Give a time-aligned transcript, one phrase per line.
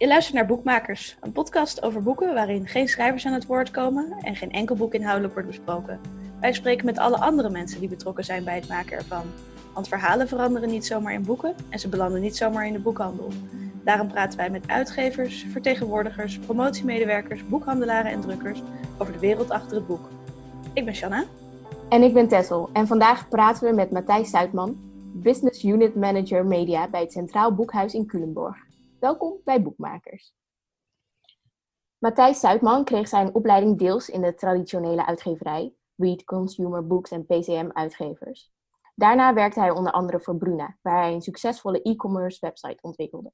[0.00, 4.16] Je luistert naar Boekmakers, een podcast over boeken waarin geen schrijvers aan het woord komen
[4.20, 6.00] en geen enkel boek inhoudelijk wordt besproken.
[6.40, 9.22] Wij spreken met alle andere mensen die betrokken zijn bij het maken ervan.
[9.74, 13.28] Want verhalen veranderen niet zomaar in boeken en ze belanden niet zomaar in de boekhandel.
[13.84, 18.62] Daarom praten wij met uitgevers, vertegenwoordigers, promotiemedewerkers, boekhandelaren en drukkers
[18.98, 20.08] over de wereld achter het boek.
[20.72, 21.24] Ik ben Shanna.
[21.88, 22.70] En ik ben Tessel.
[22.72, 24.76] En vandaag praten we met Matthijs Zuidman,
[25.12, 28.68] Business Unit Manager Media bij het Centraal Boekhuis in Culemborg.
[29.00, 30.34] Welkom bij Boekmakers.
[31.98, 37.68] Matthijs Zuidman kreeg zijn opleiding deels in de traditionele uitgeverij, Read Consumer Books en PCM
[37.72, 38.52] uitgevers.
[38.94, 43.32] Daarna werkte hij onder andere voor Bruna, waar hij een succesvolle e-commerce website ontwikkelde.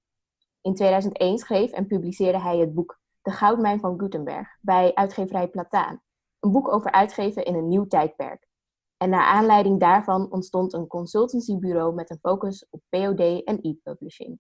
[0.60, 6.02] In 2001 schreef en publiceerde hij het boek De Goudmijn van Gutenberg bij uitgeverij Plataan,
[6.40, 8.46] een boek over uitgeven in een nieuw tijdperk.
[8.96, 14.38] En naar aanleiding daarvan ontstond een consultancybureau met een focus op POD en e-publishing.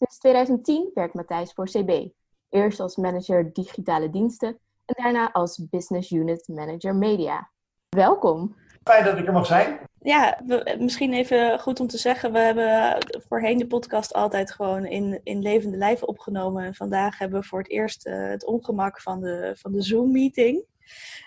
[0.00, 2.08] Sinds 2010 werkt Matthijs voor CB,
[2.48, 4.48] eerst als manager digitale diensten
[4.84, 7.50] en daarna als business unit manager media.
[7.88, 8.56] Welkom.
[8.84, 9.78] Fijn dat ik er mag zijn.
[9.98, 14.86] Ja, we, misschien even goed om te zeggen, we hebben voorheen de podcast altijd gewoon
[14.86, 16.64] in, in levende lijven opgenomen.
[16.64, 20.64] En vandaag hebben we voor het eerst uh, het ongemak van de, van de Zoom-meeting.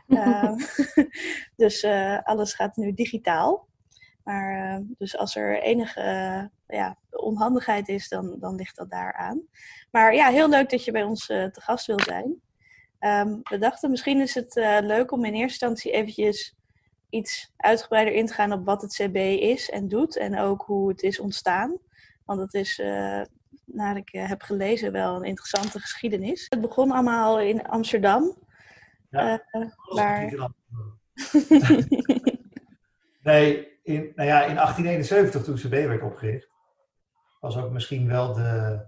[0.08, 0.52] uh,
[1.56, 3.68] dus uh, alles gaat nu digitaal.
[4.24, 9.42] Maar dus als er enige ja, onhandigheid is, dan, dan ligt dat daaraan.
[9.92, 12.42] Maar ja, heel leuk dat je bij ons te gast wil zijn.
[13.00, 16.56] Um, we dachten, misschien is het leuk om in eerste instantie eventjes
[17.10, 20.90] iets uitgebreider in te gaan op wat het CB is en doet en ook hoe
[20.90, 21.78] het is ontstaan.
[22.26, 22.78] Want het is,
[23.66, 26.46] naar ik heb gelezen, wel een interessante geschiedenis.
[26.50, 28.38] Het begon allemaal in Amsterdam.
[29.10, 29.46] Ja,
[29.94, 30.52] waar...
[33.24, 36.50] nee, in, nou ja, in 1871 toen CB werd opgericht,
[37.40, 38.82] was ook misschien wel de...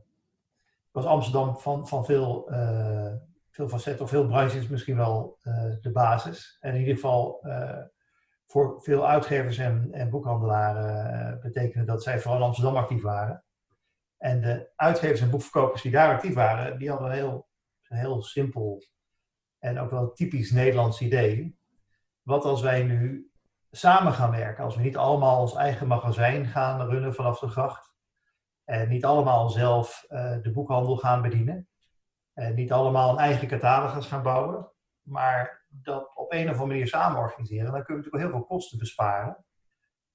[0.91, 3.13] was Amsterdam van, van veel, uh,
[3.51, 5.37] veel facetten of veel branches misschien wel
[5.81, 6.57] de basis.
[6.59, 7.41] En in ieder geval
[8.45, 13.43] voor veel uitgevers en, en boekhandelaren betekende dat zij vooral Amsterdam actief waren.
[14.17, 17.47] En de uitgevers en boekverkopers die daar actief waren, die hadden een heel,
[17.87, 18.83] een heel simpel
[19.59, 21.57] en ook wel typisch Nederlands idee.
[22.21, 23.31] Wat als wij nu
[23.75, 27.93] samen gaan werken, als we niet allemaal ons eigen magazijn gaan runnen vanaf de gracht,
[28.63, 31.67] en niet allemaal zelf uh, de boekhandel gaan bedienen,
[32.33, 34.71] en niet allemaal een eigen catalogus gaan bouwen,
[35.01, 38.57] maar dat op een of andere manier samen organiseren, dan kunnen we natuurlijk heel veel
[38.57, 39.45] kosten besparen.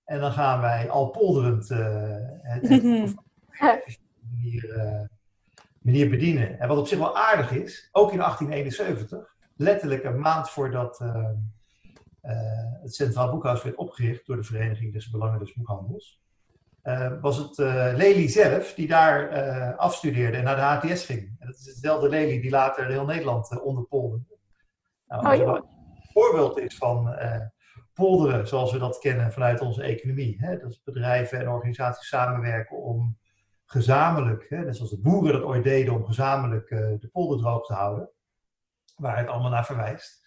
[0.05, 1.79] En dan gaan wij al polderend uh,
[2.43, 3.15] het, het
[4.31, 5.01] manier, uh,
[5.79, 6.61] manier bedienen.
[6.61, 11.01] En wat op zich wel aardig is, ook in 1871, letterlijk een maand voordat
[12.83, 16.23] het Centraal Boekhuis werd opgericht door de Vereniging des Belangen des Boekhandels,
[17.21, 17.57] was het
[17.97, 21.37] Lely zelf die daar afstudeerde en naar de HTS ging.
[21.39, 24.39] En dat is dezelfde Lely die later heel Nederland onderpolderde.
[25.07, 25.65] Nou, oh, een
[26.13, 27.19] voorbeeld is van
[27.95, 30.37] polderen, zoals we dat kennen vanuit onze economie.
[30.39, 30.59] Hè?
[30.59, 33.19] Dat bedrijven en organisaties samenwerken om
[33.65, 37.67] gezamenlijk, hè, net zoals de boeren dat ooit deden, om gezamenlijk uh, de polder droog
[37.67, 38.11] te houden,
[38.97, 40.27] waar het allemaal naar verwijst,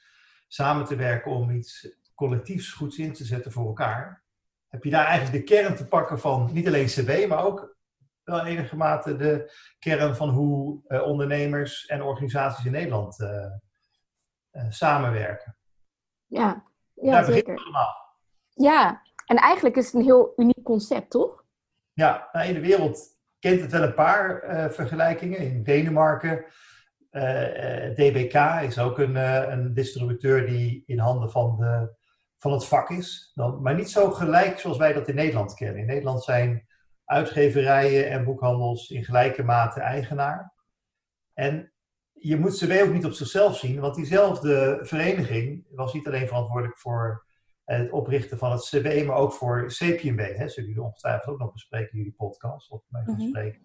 [0.54, 4.24] samen te werken om iets collectiefs goeds in te zetten voor elkaar.
[4.68, 7.78] Heb je daar eigenlijk de kern te pakken van niet alleen CB, maar ook
[8.24, 14.70] wel in enige mate de kern van hoe uh, ondernemers en organisaties in Nederland uh,
[14.70, 15.58] samenwerken.
[16.26, 17.58] Ja, ja Daar zeker.
[17.58, 18.16] allemaal.
[18.50, 21.44] Ja, en eigenlijk is het een heel uniek concept, toch?
[21.94, 23.00] Ja, nou, in de wereld
[23.40, 24.42] kent het wel een paar
[24.72, 25.38] vergelijkingen.
[25.38, 26.46] In Denemarken,
[27.96, 29.16] DBK is ook een,
[29.52, 31.96] een distributeur die in handen van, de,
[32.38, 33.32] van het vak is.
[33.34, 35.82] Dan, maar niet zo gelijk zoals wij dat in Nederland kennen.
[35.82, 36.68] In Nederland zijn
[37.06, 40.54] uitgeverijen en boekhandels in gelijke mate eigenaar.
[41.34, 41.74] En
[42.12, 46.78] je moet CB ook niet op zichzelf zien, want diezelfde vereniging was niet alleen verantwoordelijk
[46.78, 47.26] voor
[47.64, 50.20] het oprichten van het CB, maar ook voor CPMB.
[50.20, 53.56] Hè, zullen jullie ongetwijfeld ook nog bespreken in jullie podcast, of mij mm -hmm.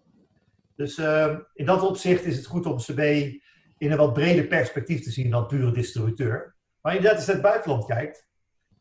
[0.79, 2.99] Dus uh, in dat opzicht is het goed om CB
[3.77, 6.55] in een wat breder perspectief te zien dan pure distributeur.
[6.81, 8.27] Maar inderdaad, als je naar het buitenland kijkt,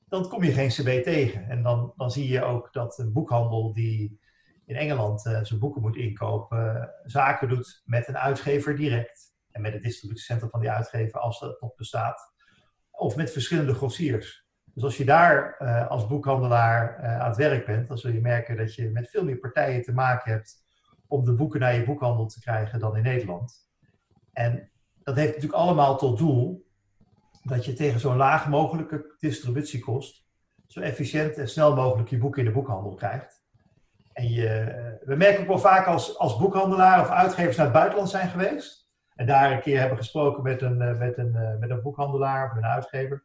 [0.09, 1.49] dan kom je geen CB tegen.
[1.49, 4.21] En dan, dan zie je ook dat een boekhandel die
[4.67, 9.73] in Engeland uh, zijn boeken moet inkopen, zaken doet met een uitgever direct en met
[9.73, 12.33] het distributiecentrum van die uitgever als dat nog bestaat.
[12.91, 14.47] Of met verschillende grossiers.
[14.75, 18.21] Dus als je daar uh, als boekhandelaar uh, aan het werk bent, dan zul je
[18.21, 20.67] merken dat je met veel meer partijen te maken hebt
[21.09, 23.69] om de boeken naar je boekhandel te krijgen dan in Nederland.
[24.33, 24.71] En
[25.03, 26.67] dat heeft natuurlijk allemaal tot doel
[27.43, 30.27] dat je tegen zo'n laag mogelijke distributiekost
[30.67, 33.43] zo efficiënt en snel mogelijk je boeken in de boekhandel krijgt.
[34.13, 38.11] En je, we merken ook wel vaak als, als boekhandelaar of uitgevers naar het buitenland
[38.11, 38.91] zijn geweest.
[39.15, 42.65] En daar een keer hebben gesproken met een, met een, met een boekhandelaar of een
[42.65, 43.25] uitgever.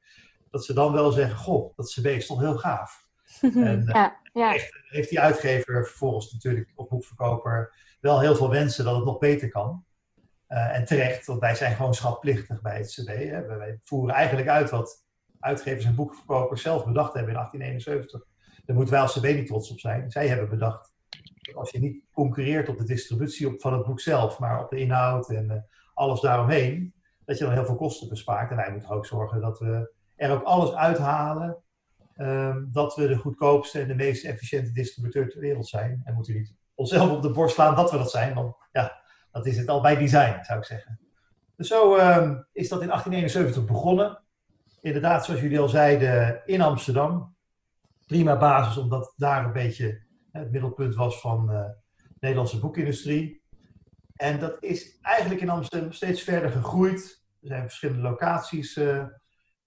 [0.52, 3.08] Dat ze dan wel zeggen, goh, dat cv is toch heel gaaf.
[3.42, 4.52] En, ja, ja.
[4.52, 9.18] Heeft, heeft die uitgever vervolgens natuurlijk op boekverkoper wel heel veel wensen dat het nog
[9.18, 9.86] beter kan.
[10.50, 13.08] Uh, en terecht, want wij zijn gewoon schatplichtig bij het CD.
[13.08, 13.46] Hè.
[13.46, 15.06] Wij voeren eigenlijk uit wat
[15.40, 18.32] uitgevers en boekverkopers zelf bedacht hebben in 1871.
[18.66, 20.12] Daar moeten wij als CD niet trots op zijn.
[20.12, 20.94] Zij hebben bedacht
[21.42, 24.70] dat als je niet concurreert op de distributie op, van het boek zelf, maar op
[24.70, 25.58] de inhoud en uh,
[25.94, 26.94] alles daaromheen,
[27.26, 28.50] dat je dan heel veel kosten bespaart.
[28.50, 31.63] En wij moeten ook zorgen dat we er ook alles uithalen
[32.18, 36.02] um, dat we de goedkoopste en de meest efficiënte distributeur ter wereld zijn.
[36.04, 39.02] En moeten niet onszelf op de borst slaan dat we dat zijn, want ja,
[39.32, 41.00] dat is het al bij design, zou ik zeggen.
[41.56, 44.22] Dus zo um, is dat in 1871 begonnen.
[44.82, 47.36] Inderdaad, zoals jullie al zeiden, in Amsterdam.
[48.08, 50.02] Prima basis, omdat daar een beetje
[50.32, 51.66] het middelpunt was van uh,
[51.98, 53.44] de Nederlandse boekindustrie.
[54.16, 57.24] En dat is eigenlijk in Amsterdam steeds verder gegroeid.
[57.42, 59.06] Er zijn verschillende locaties uh,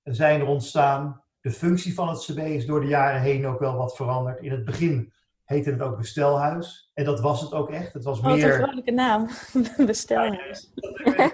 [0.05, 1.23] zijn er ontstaan.
[1.47, 4.41] De functie van het CB is door de jaren heen ook wel wat veranderd.
[4.41, 5.13] In het begin
[5.45, 6.91] heette het ook bestelhuis.
[6.95, 7.93] En dat was het ook echt.
[7.93, 8.55] Het was oh, meer...
[8.55, 9.29] een vrolijke naam.
[9.87, 10.73] bestelhuis.
[11.05, 11.33] Ja,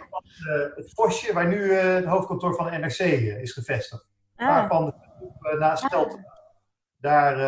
[0.75, 4.09] het Vosje, waar nu uh, het hoofdkantoor van de NRC uh, is gevestigd.
[4.37, 4.69] Ah.
[4.69, 4.95] Panden
[5.41, 6.19] uh, naast Stelten.
[6.19, 6.25] Ah.
[6.97, 7.39] Daar,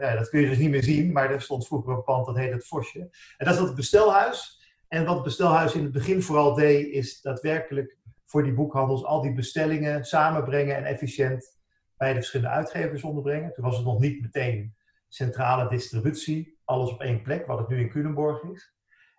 [0.00, 2.36] ja, dat kun je dus niet meer zien, maar er stond vroeger een pand dat
[2.36, 3.00] heet het Vosje.
[3.36, 4.62] En dat is het bestelhuis.
[4.88, 9.22] En wat het bestelhuis in het begin vooral deed, is daadwerkelijk voor die boekhandels al
[9.22, 11.57] die bestellingen samenbrengen en efficiënt
[11.98, 13.52] bij de verschillende uitgevers onderbrengen.
[13.52, 14.76] Toen was het nog niet meteen
[15.08, 18.74] centrale distributie, alles op één plek, wat het nu in Culemborg is.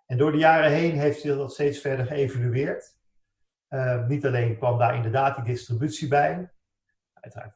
[0.06, 2.98] En door de jaren heen heeft zich dat steeds verder geëvolueerd.
[3.70, 6.52] Uh, niet alleen kwam daar inderdaad die distributie bij,
[7.14, 7.56] uiteraard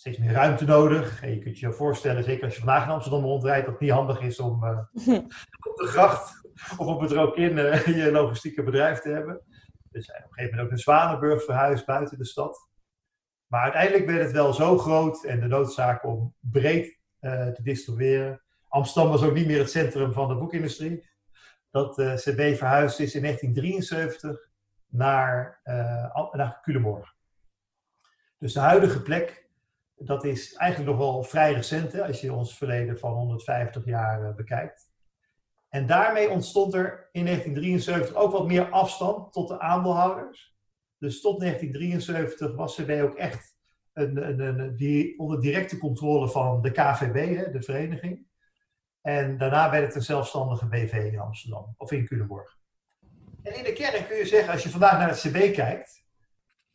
[0.00, 1.22] steeds meer ruimte nodig.
[1.22, 3.90] En je kunt je voorstellen, zeker als je vandaag in Amsterdam rondrijdt, dat het niet
[3.90, 4.78] handig is om uh,
[5.68, 9.40] op de gracht of op het Rokin uh, je logistieke bedrijf te hebben.
[9.90, 12.69] Dus op een gegeven moment ook naar Zwanenburg verhuisd buiten de stad.
[13.50, 18.42] Maar uiteindelijk werd het wel zo groot en de noodzaak om breed uh, te distribueren.
[18.68, 21.08] Amsterdam was ook niet meer het centrum van de boekindustrie.
[21.70, 24.48] Dat uh, CB verhuisd is in 1973
[24.86, 27.14] naar, uh, naar Culemborg.
[28.38, 29.48] Dus de huidige plek,
[29.96, 34.34] dat is eigenlijk nog wel vrij recent hè, als je ons verleden van 150 jaar
[34.34, 34.90] bekijkt.
[35.68, 40.49] En daarmee ontstond er in 1973 ook wat meer afstand tot de aandeelhouders.
[41.00, 43.56] Dus tot 1973 was CB ook echt
[43.92, 48.26] een, een, een, die, onder directe controle van de KVB, hè, de vereniging.
[49.00, 52.58] En daarna werd het een zelfstandige BV in Amsterdam, of in Culemborg.
[53.42, 56.04] En in de kern kun je zeggen, als je vandaag naar het CB kijkt,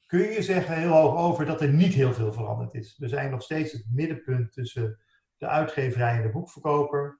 [0.05, 2.97] kun je zeggen heel hoog over dat er niet heel veel veranderd is.
[2.97, 4.99] We zijn nog steeds het middenpunt tussen
[5.37, 7.19] de uitgeverij en de boekverkoper.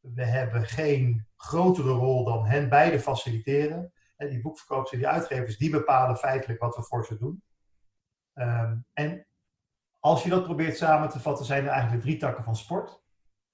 [0.00, 3.92] We hebben geen grotere rol dan hen beide faciliteren.
[4.28, 7.42] Die boekverkopers en die uitgevers, die bepalen feitelijk wat we voor ze doen.
[8.34, 9.26] Um, en
[9.98, 13.02] als je dat probeert samen te vatten, zijn er eigenlijk drie takken van sport.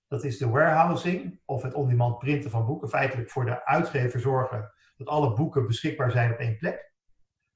[0.06, 2.88] Dat is de warehousing, of het on-demand printen van boeken.
[2.88, 6.93] Feitelijk voor de uitgever zorgen dat alle boeken beschikbaar zijn op één plek.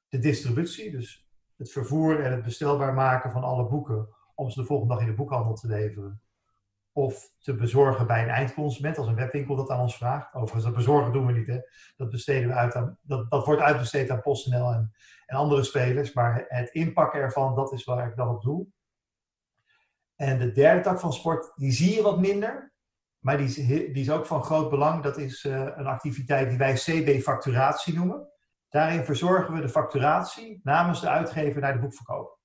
[0.09, 4.67] De distributie, dus het vervoer en het bestelbaar maken van alle boeken om ze de
[4.67, 6.23] volgende dag in de boekhandel te leveren.
[6.93, 10.35] Of te bezorgen bij een eindconsument, als een webwinkel dat aan ons vraagt.
[10.35, 11.59] Overigens, dat bezorgen doen we niet, hè.
[11.97, 14.93] Dat, besteden we uit aan, dat, dat wordt uitbesteed aan PostNL en,
[15.27, 16.13] en andere spelers.
[16.13, 18.67] Maar het inpakken ervan, dat is waar ik dan op doe.
[20.17, 22.73] En de derde tak van sport, die zie je wat minder.
[23.19, 25.03] Maar die is, die is ook van groot belang.
[25.03, 28.29] Dat is uh, een activiteit die wij CB-facturatie noemen.
[28.69, 32.39] Daarin verzorgen we de facturatie namens de uitgever naar de boekverkoper.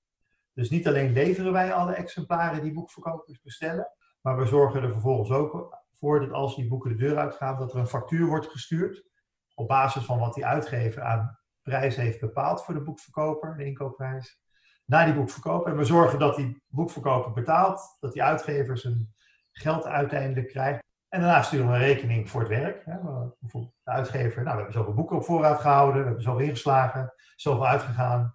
[0.52, 5.30] Dus niet alleen leveren wij alle exemplaren die boekverkopers bestellen, maar we zorgen er vervolgens
[5.30, 9.06] ook voor dat als die boeken de deur uitgaan, dat er een factuur wordt gestuurd
[9.54, 14.40] op basis van wat die uitgever aan prijs heeft bepaald voor de boekverkoper, de inkoopprijs
[14.84, 15.72] naar die boekverkoper.
[15.72, 19.14] En we zorgen dat die boekverkoper betaalt, dat die uitgever zijn
[19.52, 20.82] geld uiteindelijk krijgt.
[21.08, 22.84] En daarna sturen we een rekening voor het werk.
[22.84, 22.96] Hè.
[23.40, 27.66] De uitgever, nou, we hebben zoveel boeken op voorraad gehouden, we hebben zoveel ingeslagen, zoveel
[27.66, 28.34] uitgegaan.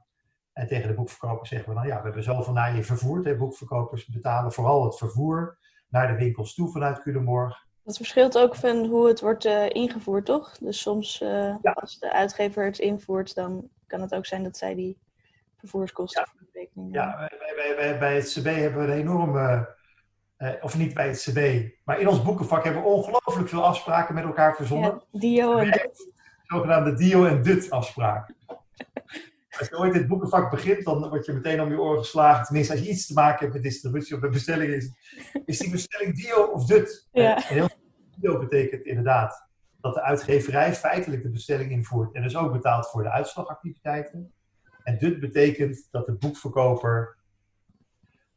[0.54, 3.38] En tegen de boekverkoper zeggen we dan, ja, we hebben zoveel naar je vervoerd.
[3.38, 5.58] Boekverkopers betalen vooral het vervoer
[5.94, 7.66] naar de winkels toe vanuit Culemborg.
[7.84, 10.58] Dat verschilt ook van hoe het wordt uh, ingevoerd, toch?
[10.58, 11.72] Dus soms uh, ja.
[11.72, 14.98] als de uitgever het invoert, dan kan het ook zijn dat zij die
[15.58, 16.32] vervoerskosten ja.
[16.32, 19.76] voor de rekening Ja, bij, bij, bij, bij, het CB hebben we een enorme,
[20.38, 24.16] uh, of niet bij het CB, maar in ons boekenvak hebben we ongelooflijk veel afspraken
[24.16, 25.04] met elkaar verzonnen.
[25.12, 26.12] Ja, Dio en Dut.
[26.44, 28.36] Zogenaamde Dio en Dut afspraken.
[29.70, 32.46] Als je ooit dit boekenvak begint, dan word je meteen om je oren geslagen.
[32.46, 34.92] Tenminste, als je iets te maken hebt met distributie of met bestellingen, is,
[35.46, 37.08] is die bestelling Dio of Dut.
[37.12, 37.50] Ja.
[37.50, 37.70] En
[38.22, 39.48] heel, betekent inderdaad
[39.82, 44.34] dat de uitgeverij feitelijk de bestelling invoert en dus ook betaalt voor de uitslagactiviteiten.
[44.84, 47.18] En DUT betekent dat de boekverkoper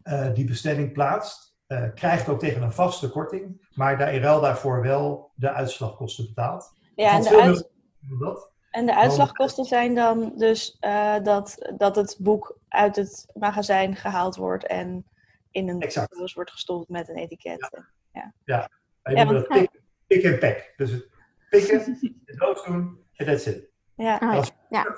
[0.02, 4.40] uh, die bestelling plaatst, uh, krijgt ook tegen een vaste korting, maar daar in ruil
[4.40, 6.72] daarvoor wel de uitslagkosten betaalt.
[6.94, 7.70] Ja, en de, uit...
[8.18, 8.54] dat.
[8.76, 14.36] En de uitslagkosten zijn dan dus uh, dat, dat het boek uit het magazijn gehaald
[14.36, 15.06] wordt en
[15.50, 17.70] in een doos wordt gestopt met een etiket.
[17.72, 18.32] Ja, ja.
[18.44, 18.70] ja.
[19.02, 20.72] wij noemen dat pick, pick en pack.
[20.76, 21.08] Dus het
[21.50, 23.68] pikken, de doos doen en that's it.
[23.94, 24.18] Ja.
[24.18, 24.96] Dat is ja.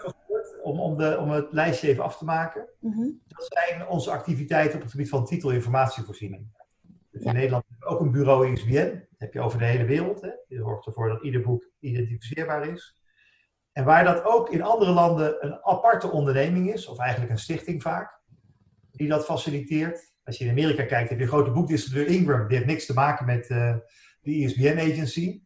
[0.63, 2.69] om, om, de, om het lijstje even af te maken.
[2.81, 3.21] Mm -hmm.
[3.27, 6.47] Dat zijn onze activiteiten op het gebied van titelinformatievoorziening.
[7.11, 8.91] Dus in Nederland hebben we ook een bureau ISBN.
[8.91, 10.21] Dat heb je over de hele wereld.
[10.21, 10.31] Hè.
[10.49, 12.98] Je zorgt ervoor dat ieder boek identificeerbaar is.
[13.79, 17.83] En waar dat ook in andere landen een aparte onderneming is, of eigenlijk een stichting
[17.83, 18.21] vaak,
[18.91, 20.13] die dat faciliteert.
[20.25, 22.49] Als je in Amerika kijkt, heb je een grote boekdistributeur Ingram.
[22.49, 23.77] Die heeft niks te maken met uh,
[24.21, 25.43] de ISBN-agency.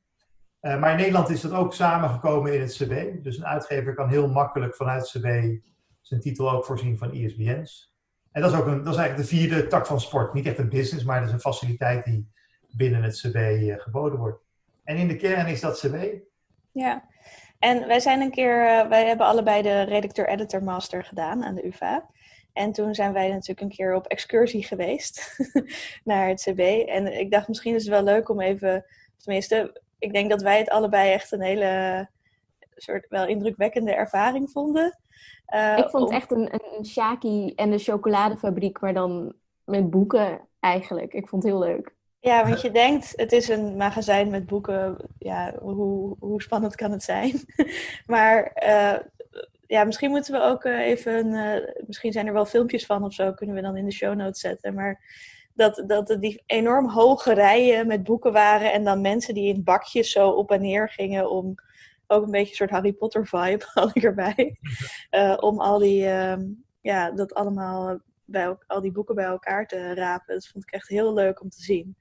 [0.60, 3.22] Uh, maar in Nederland is dat ook samengekomen in het CB.
[3.22, 5.58] Dus een uitgever kan heel makkelijk vanuit CB
[6.00, 7.94] zijn titel ook voorzien van ISBN's.
[8.30, 10.34] En dat is, ook een, dat is eigenlijk de vierde tak van sport.
[10.34, 12.28] Niet echt een business, maar dat is een faciliteit die
[12.76, 14.42] binnen het CB uh, geboden wordt.
[14.84, 16.20] En in de kern is dat CB.
[16.70, 17.10] Ja,
[17.62, 21.66] en wij zijn een keer, uh, wij hebben allebei de redacteur-editor master gedaan aan de
[21.66, 22.10] UvA.
[22.52, 25.36] En toen zijn wij natuurlijk een keer op excursie geweest
[26.04, 26.60] naar het CB.
[26.88, 28.84] En ik dacht, misschien is het wel leuk om even,
[29.16, 32.08] tenminste, ik denk dat wij het allebei echt een hele
[32.74, 34.98] soort wel indrukwekkende ervaring vonden.
[35.54, 40.40] Uh, ik vond het echt een, een Shaki en de chocoladefabriek, maar dan met boeken
[40.60, 41.12] eigenlijk.
[41.12, 41.94] Ik vond het heel leuk.
[42.22, 44.96] Ja, want je denkt, het is een magazijn met boeken.
[45.18, 47.40] Ja, hoe, hoe spannend kan het zijn?
[48.06, 48.98] maar uh,
[49.66, 51.30] ja, misschien moeten we ook uh, even,
[51.86, 54.40] misschien zijn er wel filmpjes van of zo, kunnen we dan in de show notes
[54.40, 54.74] zetten.
[54.74, 55.00] Maar
[55.54, 59.64] dat, dat er die enorm hoge rijen met boeken waren en dan mensen die in
[59.64, 61.54] bakjes zo op en neer gingen om
[62.06, 64.58] ook een beetje een soort Harry Potter vibe had ik erbij.
[65.10, 66.36] Uh, om al die, uh,
[66.80, 70.34] ja, dat allemaal bij al die boeken bij elkaar te rapen.
[70.34, 71.96] Dat vond ik echt heel leuk om te zien.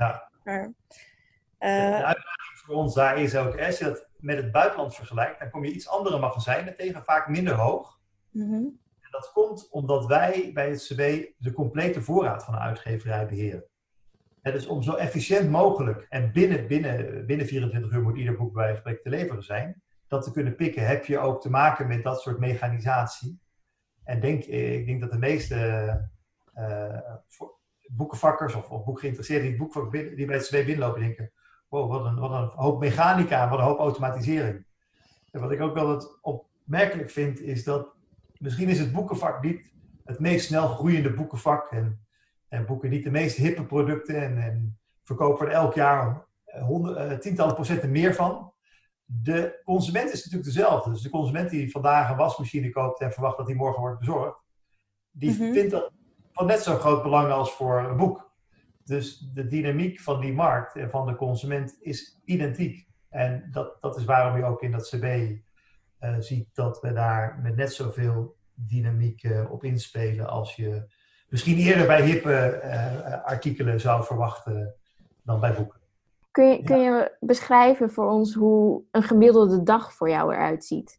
[0.00, 0.30] Ja.
[0.44, 4.94] Maar, uh, de uitdaging voor ons daar is ook, als je dat met het buitenland
[4.94, 7.98] vergelijkt, dan kom je iets andere magazijnen tegen, vaak minder hoog.
[8.30, 8.78] Mm -hmm
[9.10, 13.64] dat komt omdat wij bij het CB de complete voorraad van de uitgeverij beheren.
[14.42, 18.52] Het is om zo efficiënt mogelijk en binnen, binnen, binnen 24 uur moet ieder boek
[18.52, 22.02] bij spreken te leveren zijn, dat te kunnen pikken, heb je ook te maken met
[22.02, 23.40] dat soort mechanisatie.
[24.04, 25.56] En denk, ik denk dat de meeste
[26.54, 26.98] uh,
[27.96, 31.32] boekenvakkers of, of boekgeïnteresseerden die, boek, die bij het binnenlopen denken,
[31.68, 34.64] wow, wat een, wat een hoop mechanica, wat een hoop automatisering.
[35.30, 37.94] En wat ik ook wel het opmerkelijk vind, is dat
[38.38, 39.70] misschien is het boekenvak niet
[40.10, 41.70] het meest snel groeiende boekenvak.
[41.70, 42.00] En,
[42.48, 44.22] en boeken niet de meest hippe producten.
[44.22, 48.52] En, en verkopen er elk jaar honderd, uh, tientallen procenten meer van.
[49.04, 50.90] De consument is natuurlijk dezelfde.
[50.90, 54.38] Dus de consument die vandaag een wasmachine koopt en verwacht dat die morgen wordt bezorgd.
[55.10, 55.52] Die mhm.
[55.52, 55.92] vindt dat
[56.40, 58.30] van net zo groot belang als voor een boek.
[58.84, 62.86] Dus de dynamiek van die markt en van de consument is identiek.
[63.08, 67.38] En dat, dat is waarom je ook in dat CB uh, ziet dat we daar
[67.42, 70.92] met net zoveel dynamiek uh, op inspelen als je
[71.28, 74.74] misschien eerder bij hippe uh, artikelen zou verwachten
[75.22, 75.80] dan bij boeken.
[76.30, 80.98] Kun je, kun je beschrijven voor ons hoe een gemiddelde dag voor jou eruit ziet?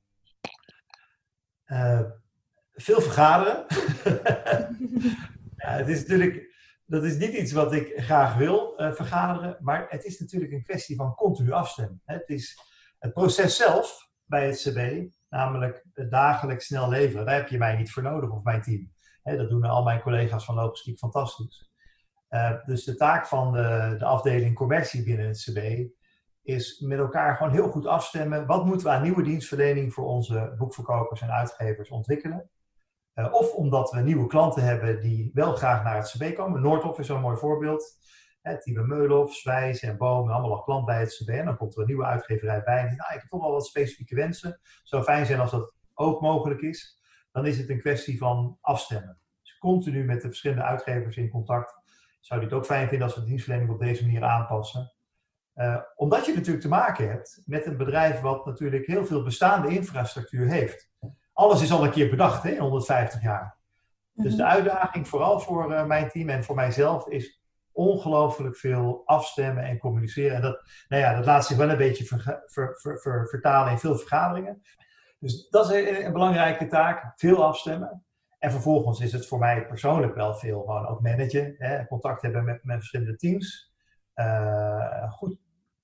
[2.76, 3.66] veel vergaderen.
[5.62, 10.03] ja, het is natuurlijk, dat is niet iets wat ik graag wil, vergaderen, maar het
[10.03, 12.01] is natuurlijk een kwestie van continu afstemmen.
[12.06, 12.60] Het is
[13.00, 17.25] het proces zelf bij het CB, namelijk dagelijks snel leveren.
[17.25, 18.91] Daar heb je mij niet voor nodig of mijn team.
[19.24, 21.70] dat doen al mijn collega's van logistiek fantastisch.
[22.30, 25.89] Uh, dus de taak van de, de afdeling commercie binnen het CB
[26.44, 28.46] is met elkaar gewoon heel goed afstemmen.
[28.46, 32.50] Wat moeten we aan nieuwe dienstverlening voor onze boekverkopers en uitgevers ontwikkelen?
[33.15, 36.62] Uh, of omdat we nieuwe klanten hebben die wel graag naar het CB komen.
[36.62, 38.00] Noordhof is zo'n mooi voorbeeld.
[38.41, 41.46] Hè, Tiebe Meulhof, Zwijs en Boom, allemaal al klant bij het CBN.
[41.46, 43.65] Dan komt er een nieuwe uitgeverij bij en die nou, ik heb toch wel wat
[43.65, 44.50] specifieke wensen.
[44.50, 47.01] Het zou fijn zijn als dat ook mogelijk is.
[47.32, 49.18] Dan is het een kwestie van afstemmen.
[49.41, 51.80] Dus continu met de verschillende uitgevers in contact.
[52.20, 54.94] Zou die het ook fijn vinden als we de dienstverlening op deze manier aanpassen.
[55.56, 59.68] Uh, omdat je natuurlijk te maken hebt met een bedrijf wat natuurlijk heel veel bestaande
[59.68, 60.91] infrastructuur heeft.
[61.34, 63.58] Alles is al een keer bedacht hè, in 150 jaar.
[64.14, 64.52] Dus de mhm.
[64.52, 70.36] uitdaging vooral voor uh, mijn team en voor mijzelf is ongelooflijk veel afstemmen en communiceren.
[70.36, 73.80] En dat, nou ja, dat laat zich wel een beetje ver, ver, ver, vertalen in
[73.80, 74.62] veel vergaderingen.
[75.20, 78.06] Dus dat is een, een, belangrijke taak, veel afstemmen.
[78.40, 82.44] En vervolgens is het voor mij persoonlijk wel veel gewoon ook managen, hè, contact hebben
[82.44, 83.74] met, met verschillende teams.
[84.16, 85.40] Uh, goed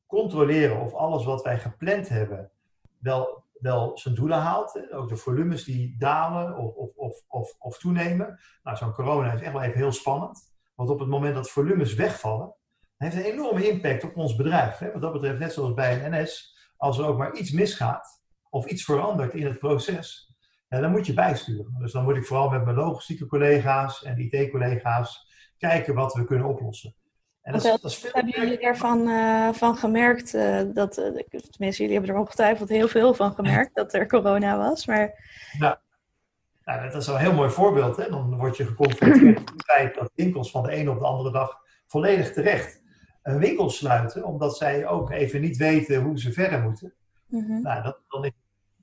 [0.06, 2.51] controleren of alles wat wij gepland hebben
[2.98, 4.92] wel, wel zijn doelen haalt.
[4.92, 8.40] Ook de volumes die dalen of, of, of, of, toenemen.
[8.64, 10.56] Nou, zo'n corona is echt wel even heel spannend.
[10.76, 12.56] Want op het moment dat volumes wegvallen,
[12.98, 14.78] heeft een enorme impact op ons bedrijf.
[14.78, 14.92] Hè.
[14.92, 18.66] Wat dat betreft, net zoals bij een NS, als er ook maar iets misgaat of
[18.66, 20.36] iets verandert in het proces,
[20.70, 21.76] dan moet je bijsturen.
[21.80, 26.48] Dus dan moet ik vooral met mijn logistieke collega's en IT-collega's kijken wat we kunnen
[26.48, 26.96] oplossen.
[27.48, 31.82] En dat, dat, is veel hebben jullie ervan uh, van gemerkt, uh, dat, uh, tenminste
[31.82, 35.13] jullie hebben er ongetwijfeld heel veel van gemerkt dat er corona was, maar...
[35.60, 35.82] Ja.
[36.63, 37.98] Nou, dat is wel een heel mooi voorbeeld.
[37.98, 38.10] Hè?
[38.10, 41.32] Dan word je geconfronteerd met het feit dat winkels van de ene op de andere
[41.32, 42.82] dag volledig terecht
[43.24, 46.94] een winkel sluiten, omdat zij ook even niet weten hoe ze verder moeten.
[47.27, 47.62] Mm -hmm.
[47.62, 48.32] nou, dat, dan is,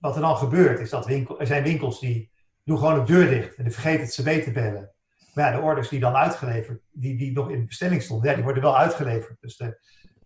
[0.00, 2.30] wat er dan gebeurt, is dat winkel, er zijn winkels die
[2.64, 4.93] doen gewoon een deur dicht en die vergeten het cb te bellen.
[5.34, 8.34] Maar ja, de orders die dan uitgeleverd, die, die nog in de bestelling stonden, ja,
[8.34, 9.40] die worden wel uitgeleverd.
[9.40, 9.64] Dus de,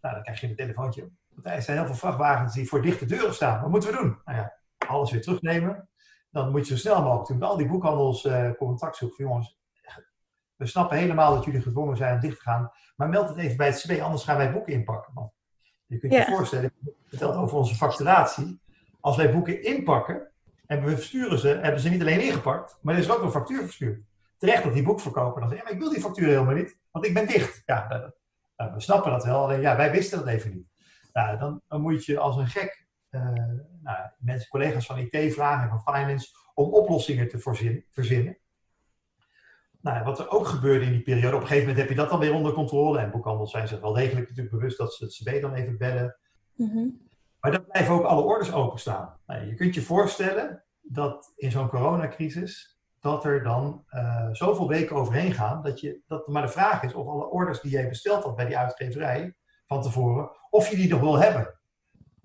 [0.00, 1.10] nou, dan krijg je een telefoontje.
[1.42, 3.60] Er zijn heel veel vrachtwagens die voor dichte deuren staan.
[3.60, 4.18] Wat moeten we doen?
[4.24, 4.54] Nou ja,
[4.86, 5.88] alles weer terugnemen.
[6.30, 7.42] Dan moet je zo snel mogelijk doen.
[7.42, 9.24] Al die boekhandels uh, contact zoeken.
[9.24, 9.58] Jongens,
[10.56, 12.72] we snappen helemaal dat jullie gedwongen zijn om dicht te gaan.
[12.96, 15.14] Maar meld het even bij het CB, anders gaan wij boeken inpakken.
[15.14, 15.32] Want
[15.86, 18.60] je kunt je voorstellen, ik vertelde over onze facturatie.
[19.00, 20.30] Als wij boeken inpakken
[20.66, 23.62] en we versturen ze, hebben ze niet alleen ingepakt, maar er is ook een factuur
[23.62, 24.02] verstuurd.
[24.38, 27.06] Terecht dat die boekverkoper dan zegt, ja, maar ik wil die factuur helemaal niet, want
[27.06, 27.62] ik ben dicht.
[27.64, 28.12] Ja,
[28.56, 30.68] nou, we snappen dat wel, alleen ja, wij wisten dat even niet.
[31.12, 33.22] Nou, dan, dan moet je als een gek uh,
[33.82, 38.38] nou, mensen, collega's van IT vragen en van finance om oplossingen te voorzien, verzinnen.
[39.80, 42.10] Nou, wat er ook gebeurde in die periode, op een gegeven moment heb je dat
[42.10, 42.98] dan weer onder controle.
[42.98, 46.18] En boekhandels zijn zich wel degelijk natuurlijk bewust dat ze het CB dan even bellen.
[46.54, 47.08] Mm -hmm.
[47.40, 49.20] Maar dan blijven ook alle orders openstaan.
[49.26, 54.96] Nou, je kunt je voorstellen dat in zo'n coronacrisis, dat er dan uh, zoveel weken
[54.96, 58.24] overheen gaan, dat, je, dat maar de vraag is of alle orders die jij besteld
[58.24, 59.36] had bij die uitgeverij
[59.66, 61.58] van tevoren, of je die nog wil hebben.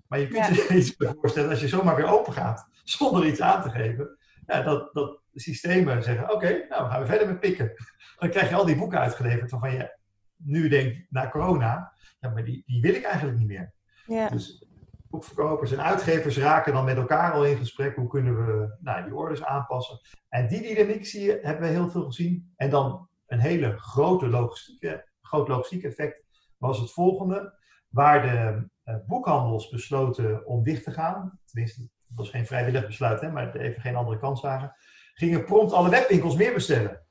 [0.06, 0.52] Maar je kunt ja.
[0.52, 4.62] je iets voorstellen als je zomaar weer open gaat, zonder iets aan te geven, ja,
[4.62, 7.72] dat, dat systemen zeggen, oké, okay, nou gaan we verder met pikken.
[8.18, 9.98] Dan krijg je al die boeken uitgeleverd waarvan je
[10.36, 13.72] nu denkt, na corona, ja, maar die, die wil ik eigenlijk niet meer.
[14.06, 14.28] Ja.
[14.28, 14.66] Dus
[15.14, 17.96] boekverkopers en uitgevers raken dan met elkaar al in gesprek.
[17.96, 20.00] Hoe kunnen we nou, die orders aanpassen?
[20.28, 22.52] En die dynamiek zie je, hebben we heel veel gezien.
[22.56, 26.24] En dan een hele grote logistieke, groot logistiek effect
[26.58, 27.62] was het volgende.
[27.88, 31.38] Waar de uh, boekhandels besloten om dicht te gaan.
[31.44, 34.74] Tenminste, dat was geen vrijwillig besluit, hè, maar even geen andere kans zagen.
[35.14, 37.02] Gingen prompt alle webwinkels meer bestellen.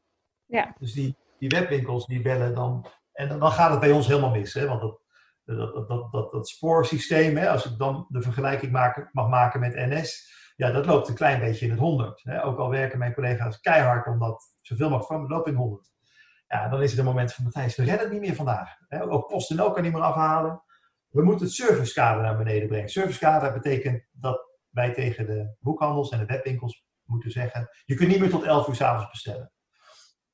[0.45, 0.75] Ja.
[0.79, 2.85] Dus die, die webwinkels die bellen dan.
[3.13, 4.53] En dan, dan gaat het bij ons helemaal mis.
[4.53, 5.02] Hè, want dat,
[5.45, 8.71] dat, dat, dat, spoorsysteem, hè, als ik dan de vergelijking
[9.11, 12.23] mag maken met NS, ja, dat loopt een klein beetje in het 100.
[12.23, 12.43] Hè.
[12.43, 15.91] Ook al werken mijn collega's keihard om dat zoveel mogelijk van, loopt in 100.
[16.47, 18.69] Ja, dan is het een moment van Matthijs, we redden het niet meer vandaag.
[18.87, 19.11] Hè.
[19.11, 20.63] Ook PostNL kan niet meer afhalen.
[21.09, 22.89] We moeten het servicekader naar beneden brengen.
[22.89, 28.19] Servicekader betekent dat wij tegen de boekhandels en de webwinkels moeten zeggen, je kunt niet
[28.19, 29.51] meer tot 11 uur s'avonds bestellen.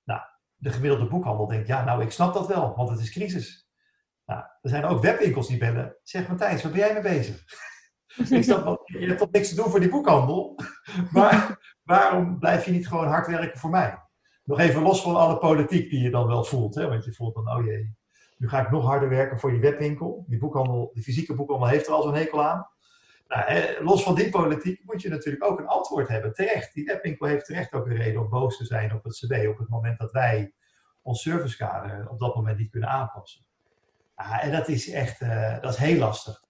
[0.03, 0.21] Nou,
[0.55, 3.68] de gemiddelde boekhandel denkt, ja, nou, ik snap dat wel, want het is crisis.
[4.29, 5.97] Nou, er zijn ook webwinkels die bellen.
[6.03, 7.43] Zeg Matthijs, waar ben jij mee bezig?
[8.85, 10.59] je hebt toch niks te doen voor die boekhandel.
[11.11, 13.97] maar waarom blijf je niet gewoon hard werken voor mij?
[14.43, 16.75] Nog even los van alle politiek die je dan wel voelt.
[16.75, 16.87] Hè?
[16.87, 17.95] Want je voelt dan, oh jee,
[18.37, 20.25] nu ga ik nog harder werken voor die webwinkel.
[20.27, 22.67] Die boekhandel, die fysieke boekhandel heeft er al zo'n hekel aan.
[23.27, 26.33] Nou, los van die politiek moet je natuurlijk ook een antwoord hebben.
[26.33, 29.47] Terecht, die webwinkel heeft terecht ook een reden om boos te zijn op het CB.
[29.47, 30.53] Op het moment dat wij
[31.01, 33.47] ons servicekader op dat moment niet kunnen aanpassen.
[34.19, 36.43] Ja, en dat is echt uh, dat is heel lastig.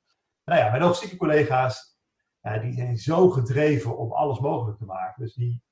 [0.45, 1.99] Nou ja, mijn logistieke collega's,
[2.41, 5.23] ja, die zijn zo gedreven om alles mogelijk te maken.
[5.23, 5.63] Dus die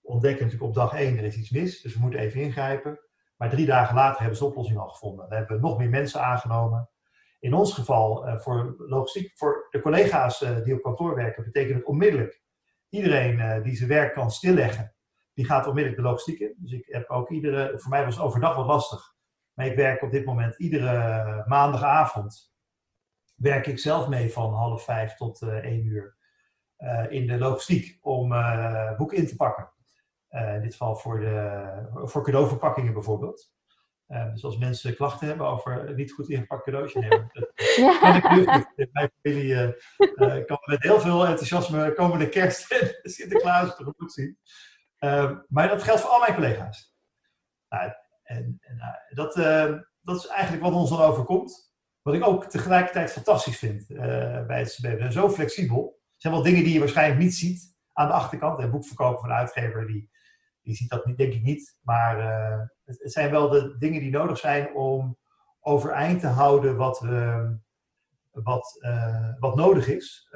[0.00, 3.00] ontdekken natuurlijk op dag één, er is iets mis, dus we moeten even ingrijpen.
[3.36, 5.28] Maar drie dagen later hebben ze de oplossing al gevonden.
[5.28, 6.90] We hebben nog meer mensen aangenomen.
[7.40, 11.86] In ons geval, uh, voor logistiek, voor de collega's die op kantoor werken, betekent het
[11.86, 12.42] onmiddellijk.
[12.88, 14.94] Iedereen die zijn werk kan stilleggen,
[15.34, 16.54] die gaat onmiddellijk de logistiek in.
[16.58, 19.15] Dus ik heb ook iedere, voor mij was het overdag wat lastig.
[19.56, 22.54] Maar ik werk op dit moment iedere maandagavond.
[23.34, 26.16] Werk ik zelf mee van half vijf tot uh, één uur
[26.78, 29.72] uh, in de logistiek om uh, boeken in te pakken.
[30.28, 33.52] in dit geval voor, de, voor cadeauverpakkingen bijvoorbeeld.
[34.06, 37.98] dus als mensen klachten hebben over niet goed ingepakt cadeautje nemen, dat ja.
[37.98, 39.74] kan ik nu in mijn familie
[40.44, 42.70] kan met heel veel enthousiasme komende kerst
[43.02, 44.38] en Sinterklaas tegemoet zien.
[45.48, 46.94] maar dat geldt voor al mijn collega's.
[47.68, 47.92] Nou,
[48.26, 51.74] en, en uh, dat, uh, dat is eigenlijk wat ons dan overkomt.
[52.02, 53.98] Wat ik ook tegelijkertijd fantastisch vind uh,
[54.46, 54.98] bij het CB.
[54.98, 55.84] Zijn zo flexibel.
[55.84, 58.58] Er zijn wel dingen die je waarschijnlijk niet ziet aan de achterkant.
[58.58, 60.10] Een boekverkoper van een uitgever, die,
[60.62, 61.78] die ziet dat niet, denk ik niet.
[61.82, 62.18] Maar
[62.84, 65.18] het, het, zijn wel de dingen die nodig zijn om
[65.60, 67.00] overeind te houden wat
[68.30, 68.86] wat,
[69.38, 70.28] wat nodig is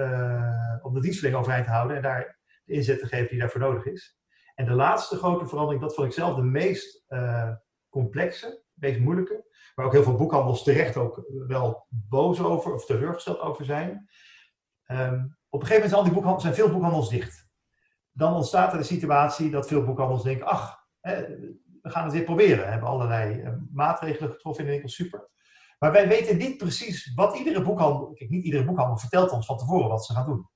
[0.82, 3.84] om de dienstverlening overeind te houden en daar de inzet te geven die daarvoor nodig
[3.84, 4.18] is.
[4.54, 7.04] En de laatste grote verandering, dat vond ik zelf de meest
[7.90, 13.40] complexe, meest moeilijke, waar ook heel veel boekhandels terecht ook wel boos over of teleurgesteld
[13.40, 14.08] over zijn.
[14.86, 17.48] Um, op een gegeven moment zijn, al die boekhandels, zijn veel boekhandels dicht.
[18.10, 21.26] Dan ontstaat er de situatie dat veel boekhandels denken, ach, hè,
[21.82, 22.64] we gaan het weer proberen.
[22.64, 25.30] We hebben allerlei uh, maatregelen getroffen in de winkel, super.
[25.78, 29.58] Maar wij weten niet precies wat iedere boekhandel, kijk, niet iedere boekhandel vertelt ons van
[29.58, 30.48] tevoren wat ze gaan doen.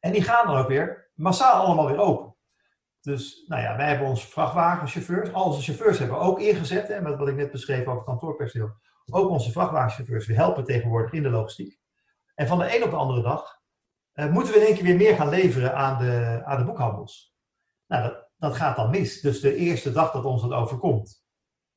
[0.00, 2.35] En die gaan dan ook weer massaal allemaal weer open.
[3.06, 7.00] Dus nou ja, wij hebben onze vrachtwagenchauffeurs, al onze chauffeurs hebben we ook ingezet, hè,
[7.00, 8.70] met wat ik net beschreef over kantoorpersoneel.
[9.10, 11.78] Ook onze vrachtwagenchauffeurs, we helpen tegenwoordig in de logistiek.
[12.34, 13.60] En van de een op de andere dag
[14.14, 17.34] uh, moeten we in één keer weer meer gaan leveren aan de, aan de boekhandels.
[17.86, 19.20] Nou, dat, dat gaat dan mis.
[19.20, 21.24] Dus de eerste dag dat ons dat overkomt,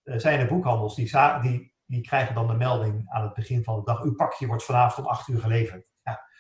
[0.04, 1.12] uh, zijn er boekhandels die,
[1.42, 4.02] die die krijgen dan de melding aan het begin van de dag.
[4.02, 5.92] Uw pakje wordt vanavond om 8 uur geleverd.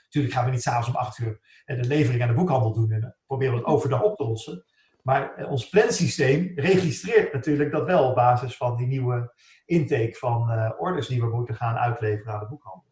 [0.04, 2.91] Natuurlijk gaan we niet s'avonds om 8 uur de levering aan de boekhandel doen.
[2.91, 4.65] En proberen we het overdag op te lossen.
[5.01, 9.33] Maar eh, ons plansysteem registreert natuurlijk dat wel op basis van die nieuwe
[9.65, 12.83] intake van uh, orders die we moeten gaan uitleveren aan de boekhandel.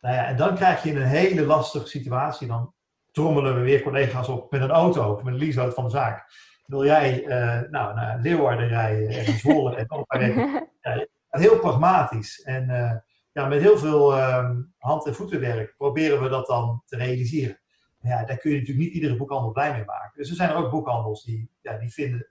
[0.00, 2.46] Nou ja, en dan krijg je een hele lastige situatie.
[2.46, 2.72] Dan
[3.12, 6.24] trommelen we weer collega's op met een auto, met een leaseauto van de zaak.
[6.66, 12.42] Wil jij uh, nou, naar Leeuwarden rijden en Zwolle en nog een paar heel pragmatisch.
[12.42, 12.92] En uh,
[13.32, 17.60] ja, met heel veel uh, hand- en voetenwerk proberen we dat dan te realiseren.
[18.00, 20.18] Ja, daar kun je natuurlijk niet iedere boekhandel blij mee maken.
[20.18, 22.26] Dus er zijn er ook boekhandels die, ja, die, vinden,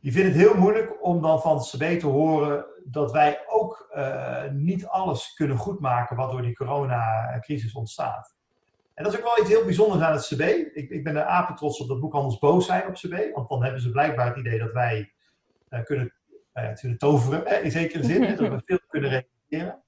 [0.00, 4.50] die vinden het heel moeilijk om dan van CB te horen dat wij ook uh,
[4.50, 8.36] niet alles kunnen goedmaken wat door die coronacrisis ontstaat.
[8.94, 10.40] En dat is ook wel iets heel bijzonders aan het CB.
[10.76, 13.34] Ik, ik ben er apen trots op dat boekhandels boos zijn op CB.
[13.34, 15.12] Want dan hebben ze blijkbaar het idee dat wij
[15.68, 16.12] uh, kunnen
[16.54, 18.36] ja, kunnen toveren, in zekere zin.
[18.36, 19.82] Dat we veel kunnen realiseren.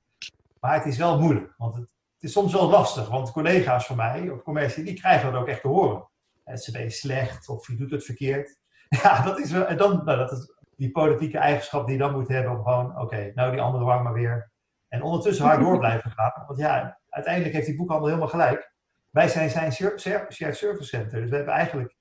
[0.61, 1.89] Maar het is wel moeilijk, want het,
[2.23, 3.09] is soms wel lastig.
[3.09, 6.09] Want collega's van mij op commercie, die krijgen dat ook echt te horen.
[6.45, 8.59] Het is slecht of je doet het verkeerd.
[9.03, 12.13] Ja, dat is wel, en dan, nou, dat is die politieke eigenschap die je dan
[12.13, 14.51] moet hebben om gewoon, oké, nou die andere wang maar weer.
[14.89, 16.45] En ondertussen hard door blijven gaan.
[16.47, 18.73] Want ja, uiteindelijk heeft die boekhandel helemaal gelijk.
[19.11, 21.21] Wij zijn zijn shared service center.
[21.21, 21.97] Dus we hebben eigenlijk,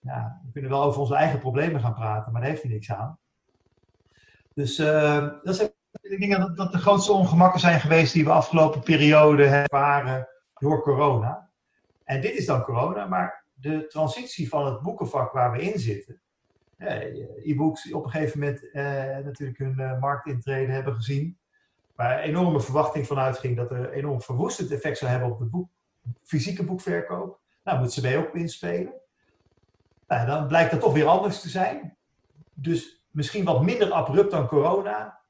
[0.00, 2.92] ja, we kunnen wel over onze eigen problemen gaan praten, maar daar heeft hij niks
[2.92, 3.18] aan.
[4.54, 5.70] Dus uh, dat zijn,
[6.10, 10.82] ik denk dat dat de grootste ongemakken zijn geweest die we afgelopen periode ervaren door
[10.82, 11.50] corona.
[12.04, 16.20] En dit is dan corona, maar de transitie van het boekenvak waar we in zitten.
[17.44, 18.84] E-books die op een gegeven moment eh,
[19.24, 21.38] natuurlijk hun uh, marktintrede hebben gezien.
[21.94, 25.66] Waar enorme verwachting van uitging dat er enorm verwoestend effect zou hebben op de
[26.22, 27.40] fysieke boekverkoop.
[27.64, 28.92] Nou, moet CB ook inspelen.
[30.08, 31.96] Nou, dan blijkt dat toch weer anders te zijn.
[32.54, 35.20] Dus misschien wat minder abrupt dan corona,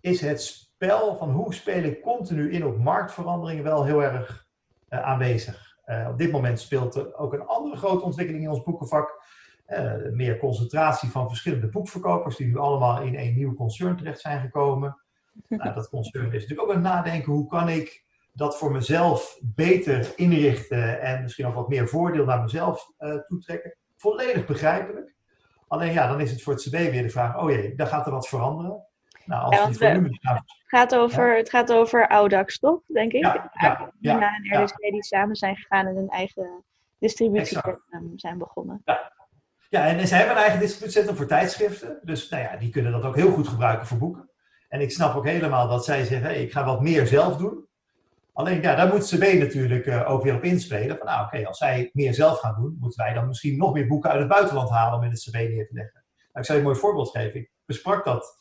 [0.00, 4.46] is het spel van hoe speel ik continu in op marktveranderingen wel heel erg
[4.88, 5.76] uh, aanwezig.
[5.86, 9.24] Uh, op dit moment speelt er ook een andere grote ontwikkeling in ons boekenvak.
[9.68, 14.40] Uh, meer concentratie van verschillende boekverkopers, die nu allemaal in een nieuw concern terecht zijn
[14.40, 14.96] gekomen.
[15.48, 19.38] nou, dat concern is natuurlijk ook aan het nadenken, hoe kan ik dat voor mezelf
[19.42, 22.92] beter inrichten en misschien ook wat meer voordeel naar mezelf
[23.26, 23.76] toetrekken.
[23.96, 25.14] Volledig begrijpelijk.
[25.68, 28.06] Alleen ja, dan is het voor het CB weer de vraag, oh jee, daar gaat
[28.06, 28.85] er wat veranderen.
[29.26, 31.36] Nou, als ja, die volumes het, gaat over, ja.
[31.36, 32.80] het gaat over Audax, toch?
[32.86, 33.22] Denk ik.
[33.22, 33.50] Ja,
[34.00, 36.64] ja, en RDC die samen zijn gegaan en een eigen
[36.98, 38.82] distributiecentrum zijn begonnen.
[38.84, 39.12] Ja.
[39.68, 41.98] ja, en ze hebben een eigen distributiecentrum voor tijdschriften.
[42.02, 44.30] Dus nou ja, die kunnen dat ook heel goed gebruiken voor boeken.
[44.68, 47.66] En ik snap ook helemaal dat zij zeggen, hey, ik ga wat meer zelf doen.
[48.32, 50.96] Alleen ja, daar moet CB natuurlijk uh, ook weer op inspelen.
[50.96, 53.72] Van nou oké, okay, als zij meer zelf gaan doen, moeten wij dan misschien nog
[53.72, 56.04] meer boeken uit het buitenland halen om in het CB neer te leggen.
[56.32, 57.40] Nou, ik zal je een mooi voorbeeld geven.
[57.40, 58.36] Ik besprak dat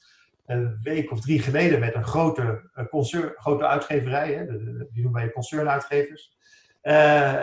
[0.46, 4.46] een week of drie geleden met een grote, uh, concern, grote uitgeverij.
[4.92, 6.38] Die noemen wij concernuitgevers.
[6.84, 7.34] Uh,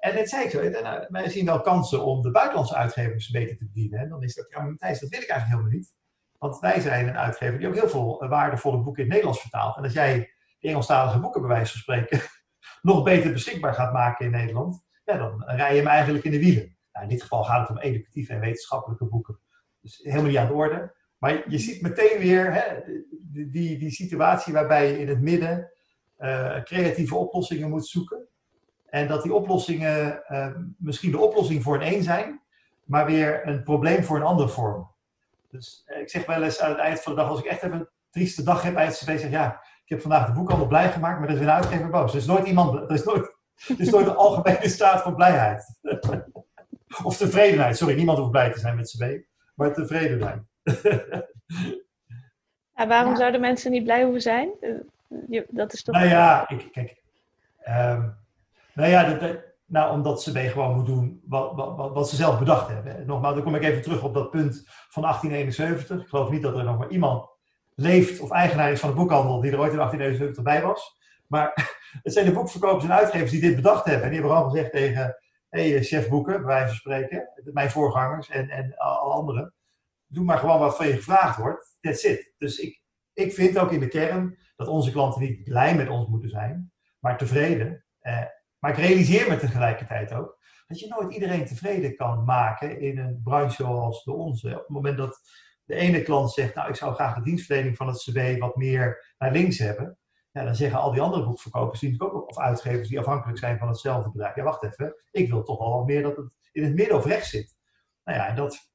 [0.00, 3.56] en net zei ik zo, en, wij zien wel kansen om de buitenlandse uitgevers beter
[3.56, 4.00] te bedienen.
[4.00, 5.94] En dan is dat, ja maar Matthijs, dat wil ik eigenlijk helemaal niet.
[6.38, 9.76] Want wij zijn een uitgever die ook heel veel waardevolle boeken in het Nederlands vertaalt.
[9.76, 12.28] En als jij Engelstalige boeken, bij wijze van spreken,
[12.90, 16.38] nog beter beschikbaar gaat maken in Nederland, ja, dan rij je hem eigenlijk in de
[16.38, 16.76] wielen.
[16.92, 19.40] Nou, in dit geval gaat het om educatieve en wetenschappelijke boeken.
[19.80, 20.94] Dus helemaal niet aan de orde.
[21.20, 22.62] Maar je ziet meteen weer hè,
[23.50, 25.70] die, die, situatie waarbij je in het midden
[26.18, 28.26] uh, creatieve oplossingen moet zoeken.
[28.86, 30.46] En dat die oplossingen uh,
[30.78, 32.40] misschien de oplossing voor een een zijn,
[32.84, 34.90] maar weer een probleem voor een andere vorm.
[35.50, 37.62] Dus uh, ik zeg wel eens aan het eind van de dag, als ik echt
[37.62, 40.66] even een trieste dag heb bij het CV, zeg ja, ik heb vandaag de boekhandel
[40.66, 42.12] blij gemaakt, maar er is een uitgever boos.
[42.12, 43.34] Er is nooit iemand, er is nooit,
[43.68, 45.78] er is nooit een algemene staat van blijheid.
[47.02, 47.76] of tevredenheid.
[47.76, 49.20] Sorry, niemand hoeft blij te zijn met CB,
[49.54, 50.49] maar tevredenheid.
[52.76, 53.18] ja, waarom ja.
[53.18, 54.50] zouden mensen niet blij hoeven zijn?
[55.28, 55.94] Je, dat is toch...
[55.94, 57.02] Nou ja, ik, kijk.
[57.58, 58.08] ehm,
[58.74, 62.38] nou ja, dat, dat- nou, omdat CB gewoon moet doen wat, wat, wat, ze zelf
[62.38, 63.06] bedacht hebben.
[63.06, 66.00] Nogmaals, dan kom ik even terug op dat punt van 1871.
[66.00, 67.28] Ik geloof niet dat er nog maar iemand
[67.74, 70.98] leeft of eigenaar is van de boekhandel die er ooit in 1871 bij was.
[71.26, 71.52] Maar
[72.02, 74.02] het zijn de boekverkopers en uitgevers die dit bedacht hebben.
[74.02, 75.16] En die hebben gewoon gezegd tegen
[75.48, 79.54] hey, chef boeken, bij wijze van spreken, mijn voorgangers en, en alle anderen.
[80.12, 81.78] Doe maar gewoon wat van je gevraagd wordt.
[81.80, 82.34] That's it.
[82.38, 86.08] Dus ik, ik vind ook in de kern dat onze klanten niet blij met ons
[86.08, 87.84] moeten zijn, maar tevreden.
[88.00, 88.24] Eh,
[88.58, 93.20] maar ik realiseer me tegelijkertijd ook dat je nooit iedereen tevreden kan maken in een
[93.24, 94.48] branche zoals de onze.
[94.48, 95.20] Op het moment dat
[95.64, 99.14] de ene klant zegt, nou ik zou graag de dienstverlening van het CB wat meer
[99.18, 99.98] naar links hebben.
[100.32, 103.68] Ja, dan zeggen al die andere boekverkopers die ook, of uitgevers die afhankelijk zijn van
[103.68, 104.34] hetzelfde bedrijf.
[104.34, 107.04] Ja, wacht even, ik wil toch wel wat meer dat het in het midden of
[107.04, 107.56] rechts zit.
[108.04, 108.69] Nou ja, en dat,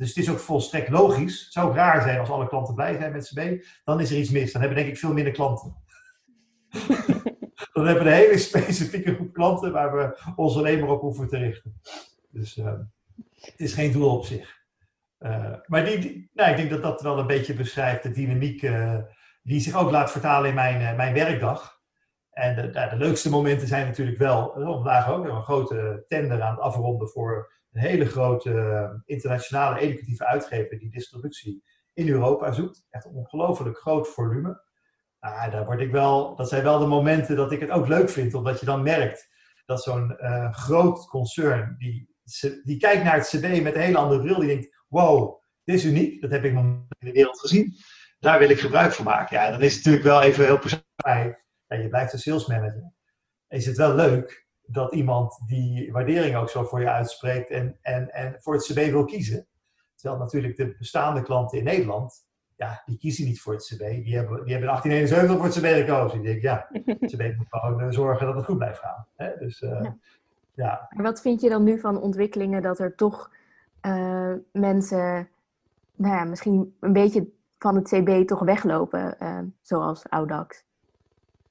[0.00, 1.42] dus het is ook volstrekt logisch.
[1.44, 3.64] Het zou ook raar zijn als alle klanten blij zijn met CB.
[3.84, 4.52] Dan is er iets mis.
[4.52, 5.76] Dan hebben denk ik veel minder klanten.
[7.72, 11.28] dan hebben we een hele specifieke groep klanten waar we ons alleen maar op hoeven
[11.28, 11.80] te richten.
[12.30, 12.72] Dus eh,
[13.40, 14.58] het is geen doel op zich.
[15.18, 18.62] Uh, maar die, die, nou, ik denk dat dat wel een beetje beschrijft de dynamiek
[18.62, 18.98] uh,
[19.42, 21.80] die zich ook laat vertalen in mijn, mijn werkdag.
[22.30, 26.54] En de, de, de, leukste momenten zijn natuurlijk wel, vandaag ook een grote tender aan
[26.54, 32.86] het afronden voor een hele grote internationale educatieve uitgever die distributie in Europa zoekt.
[32.90, 34.62] Echt een ongelooflijk groot volume.
[35.20, 38.10] Nou, daar word ik wel, dat zijn wel de momenten dat ik het ook leuk
[38.10, 39.28] vind, omdat je dan merkt
[39.66, 42.16] dat zo'n uh, groot concern, die,
[42.64, 45.84] die kijkt naar het CD met een hele andere bril, die denkt, wow, dit is
[45.84, 47.74] uniek, dat heb ik nog in de wereld gezien,
[48.18, 49.36] daar wil ik gebruik van maken.
[49.36, 52.92] Ja, dan is het natuurlijk wel even heel persoonlijk, ja, je blijft een sales manager.
[53.48, 58.12] Is het wel leuk dat iemand die waardering ook zo voor je uitspreekt en, en,
[58.12, 59.46] en voor het CB wil kiezen.
[59.94, 63.78] Terwijl natuurlijk de bestaande klanten in Nederland, ja, die kiezen niet voor het CB.
[63.78, 66.22] Die hebben, die hebben in 1871 voor het CB gekozen.
[66.22, 66.68] Die denken, ja,
[67.00, 69.06] het CB moet gewoon zorgen dat het goed blijft gaan.
[69.16, 69.36] Hè?
[69.38, 69.96] Dus, uh, ja.
[70.54, 70.86] ja.
[70.90, 73.30] Maar wat vind je dan nu van ontwikkelingen dat er toch
[73.86, 75.28] uh, mensen,
[75.96, 77.28] nou ja, misschien een beetje
[77.58, 79.16] van het CB toch weglopen,
[79.60, 80.64] zoals Audax?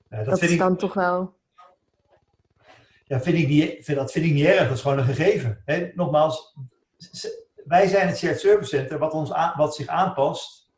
[0.10, 1.38] dat, dat is ik, dan toch wel...
[3.10, 4.68] Ja, vind ik niet, vind, dat vind ik niet erg.
[4.68, 5.62] Dat is gewoon een gegeven.
[5.66, 5.92] Hè?
[5.96, 6.56] Nogmaals,
[7.66, 10.70] wij zijn het shared service center wat, ons aan, wat zich aanpast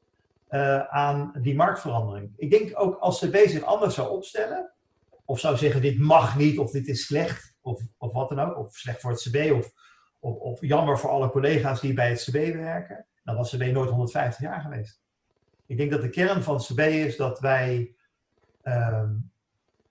[0.49, 2.33] uh, aan die marktverandering.
[2.37, 4.71] Ik denk ook als CB zich anders zou opstellen,
[5.25, 8.57] of zou zeggen dit mag niet, of dit is slecht, of, of wat dan ook,
[8.57, 9.71] of slecht voor het CB, of,
[10.19, 13.89] of, of jammer voor alle collega's die bij het CB werken, dan was CB nooit
[13.89, 15.01] 150 jaar geweest.
[15.65, 17.95] Ik denk dat de kern van CB is dat wij,
[18.63, 19.31] um,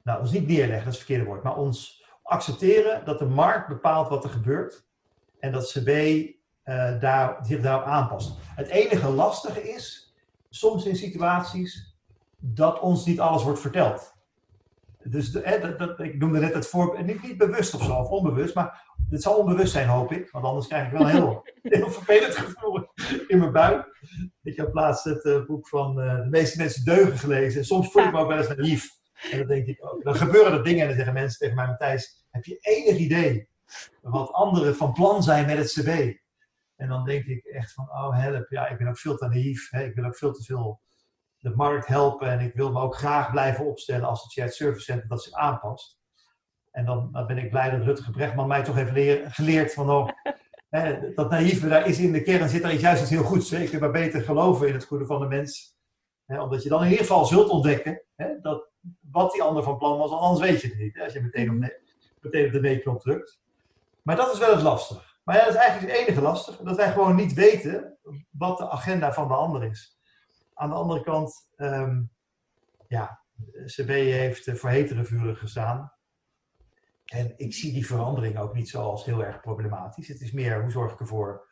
[0.03, 2.00] nou ons niet neerleggen, dat is het verkeerde woord, maar ons
[2.31, 4.87] accepteren dat de markt bepaalt wat er gebeurt
[5.39, 8.39] en dat CB uh, daar, zich daarop aanpast.
[8.55, 10.15] Het enige lastige is,
[10.49, 11.97] soms in situaties,
[12.39, 14.15] dat ons niet alles wordt verteld.
[15.03, 18.09] Dus de, dat, dat, ik noemde net het voorbeeld, niet, niet bewust of zo, of
[18.09, 20.31] onbewust, maar het zal onbewust zijn, hoop ik.
[20.31, 22.87] Want anders krijg ik wel een heel, heel vervelend gevoel
[23.29, 23.99] in mijn buik.
[24.43, 27.61] Ik heb laatst het uh, boek van uh, De meeste mensen deugen gelezen.
[27.61, 28.99] En soms voel ik me ook wel eens naïef.
[29.31, 31.67] En dan denk ik ook, dan gebeuren er dingen en dan zeggen mensen tegen mij,
[31.67, 33.49] Matthijs, heb je enig idee
[34.01, 36.19] wat anderen van plan zijn met het CB?
[36.77, 39.71] En dan denk ik echt van, oh help, ja, ik ben ook veel te naïef.
[39.71, 39.85] Hè?
[39.85, 40.81] Ik wil ook veel te veel
[41.39, 44.85] de markt helpen en ik wil me ook graag blijven opstellen als het shared service
[44.85, 45.99] center dat zich aanpast.
[46.71, 49.91] En dan, dan ben ik blij dat Rutger Brechtman mij toch heeft leer, geleerd van,
[49.91, 50.09] oh,
[50.69, 53.51] hè, dat naïeve, daar is in de kern zit er juist iets heel goeds.
[53.51, 53.59] Hè?
[53.59, 55.77] Je kunt maar beter geloven in het goede van de mens.
[56.27, 56.43] Hè?
[56.43, 58.03] Omdat je dan in ieder geval zult ontdekken
[58.43, 58.70] dat,
[59.01, 60.95] wat die ander van plan was, anders weet je het niet.
[60.95, 61.05] Hè?
[61.05, 61.71] Als je meteen op,
[62.21, 63.41] de nee-knop drukt.
[64.03, 65.19] Maar dat is wel het lastig.
[65.25, 66.57] Maar ja, dat is eigenlijk het enige lastig.
[66.57, 67.99] Dat wij gewoon niet weten
[68.31, 69.99] wat de agenda van de ander is.
[70.55, 72.11] Aan de andere kant, um,
[72.89, 73.21] ja,
[73.65, 75.93] CB heeft voor hetere vuren gestaan.
[77.05, 80.09] En ik zie die verandering ook niet zo als heel erg problematisch.
[80.09, 81.49] Het is meer, hoe zorg ik ervoor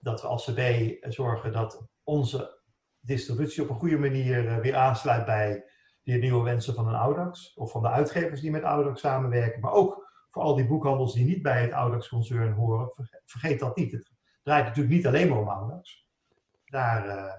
[0.00, 2.60] dat we als CB zorgen dat onze
[3.00, 5.64] distributie op een goede manier weer aansluit bij
[6.12, 7.54] de nieuwe wensen van een Audax.
[7.54, 9.60] Of van de uitgevers die met Audax samenwerken.
[9.60, 12.90] Maar ook voor al die boekhandels die niet bij het Audax-concern horen,
[13.24, 13.92] vergeet dat niet.
[13.92, 14.10] Het
[14.42, 16.06] draait natuurlijk niet alleen maar om Audax.
[16.64, 17.32] Daar, uh,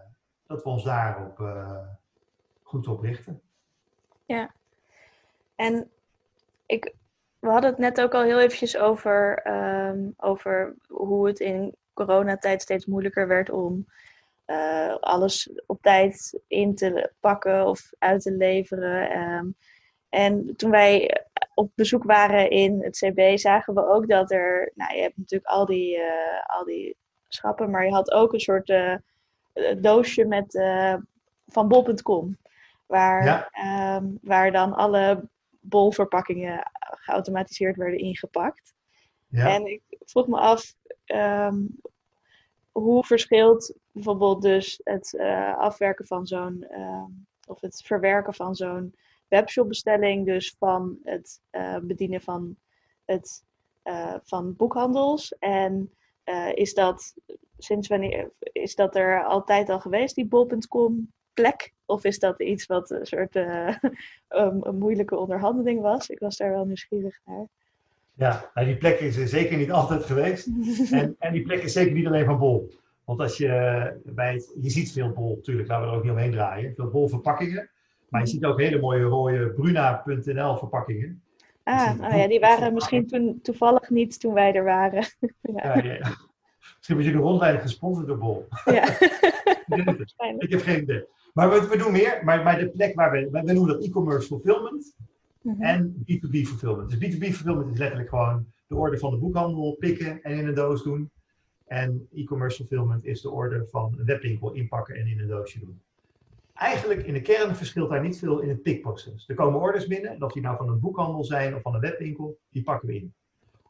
[0.47, 1.87] dat we ons daarop uh,
[2.63, 3.41] goed op richten.
[4.25, 4.51] Ja,
[5.55, 5.91] en
[6.65, 6.95] ik,
[7.39, 12.61] we hadden het net ook al heel eventjes over, um, over hoe het in coronatijd
[12.61, 13.85] steeds moeilijker werd om
[14.47, 19.17] uh, alles op tijd in te pakken of uit te leveren.
[19.19, 19.55] Um,
[20.09, 24.95] en toen wij op bezoek waren in het CB, zagen we ook dat er, nou
[24.95, 28.69] je hebt natuurlijk al die, uh, al die schappen, maar je had ook een soort
[28.69, 28.95] uh,
[29.77, 30.63] doosje met,
[31.47, 32.37] van bol.com.
[32.85, 33.49] Waar, Ja.
[33.51, 38.73] ehm, waar dan alle bolverpakkingen geautomatiseerd werden ingepakt.
[39.27, 39.55] Ja.
[39.55, 40.75] En ik vroeg me af,
[41.05, 41.57] ehm,
[42.71, 47.09] hoe verschilt bijvoorbeeld dus het eh, afwerken van zo'n, ehm,
[47.47, 48.95] of het verwerken van zo'n
[49.27, 52.55] webshopbestelling, dus van het eh, bedienen van,
[53.05, 53.43] het,
[53.81, 55.37] eh, van boekhandels.
[55.39, 55.93] En
[56.53, 57.13] is dat
[57.57, 61.73] sinds wanneer, is dat er altijd al geweest, die bol.com plek?
[61.85, 63.35] Of is dat iets wat een soort
[64.27, 66.09] een moeilijke onderhandeling was?
[66.09, 67.47] Ik was daar wel nieuwsgierig naar.
[68.13, 70.47] Ja, nou, die plek is er zeker niet altijd geweest.
[70.91, 72.71] En, en die plek is zeker niet alleen van bol.
[73.05, 76.11] Want als je bij het, je ziet veel bol, natuurlijk, laten we er ook niet
[76.11, 76.73] omheen draaien.
[76.75, 77.69] Veel bol verpakkingen.
[78.09, 81.21] Maar je ziet ook hele mooie rode Bruna.nl verpakkingen.
[81.63, 85.05] Ah, nou ja, die waren misschien toen toevallig niet toen wij er waren.
[85.41, 86.17] Ja, ja, ja.
[86.75, 88.47] Misschien was jullie rondleiding gesponsord door bol.
[88.65, 88.83] Ja.
[90.37, 91.05] Ik heb geen idee.
[91.33, 92.21] Maar we, we doen meer.
[92.23, 94.95] Maar, maar de plek waar we, we noemen dat e-commerce fulfillment
[95.41, 95.61] Mhm.
[95.61, 96.89] en B2B fulfillment.
[96.89, 100.53] Dus B2B fulfillment is letterlijk gewoon de orde van de boekhandel pikken en in een
[100.53, 101.11] doos doen.
[101.65, 105.81] En e-commerce fulfillment is de orde van een webwinkel inpakken en in een doosje doen.
[106.53, 109.27] Eigenlijk in de kern verschilt daar niet veel in het pikproces.
[109.27, 111.81] Er komen orders binnen, en of die nou van een boekhandel zijn of van een
[111.81, 113.13] webwinkel, die pakken we in.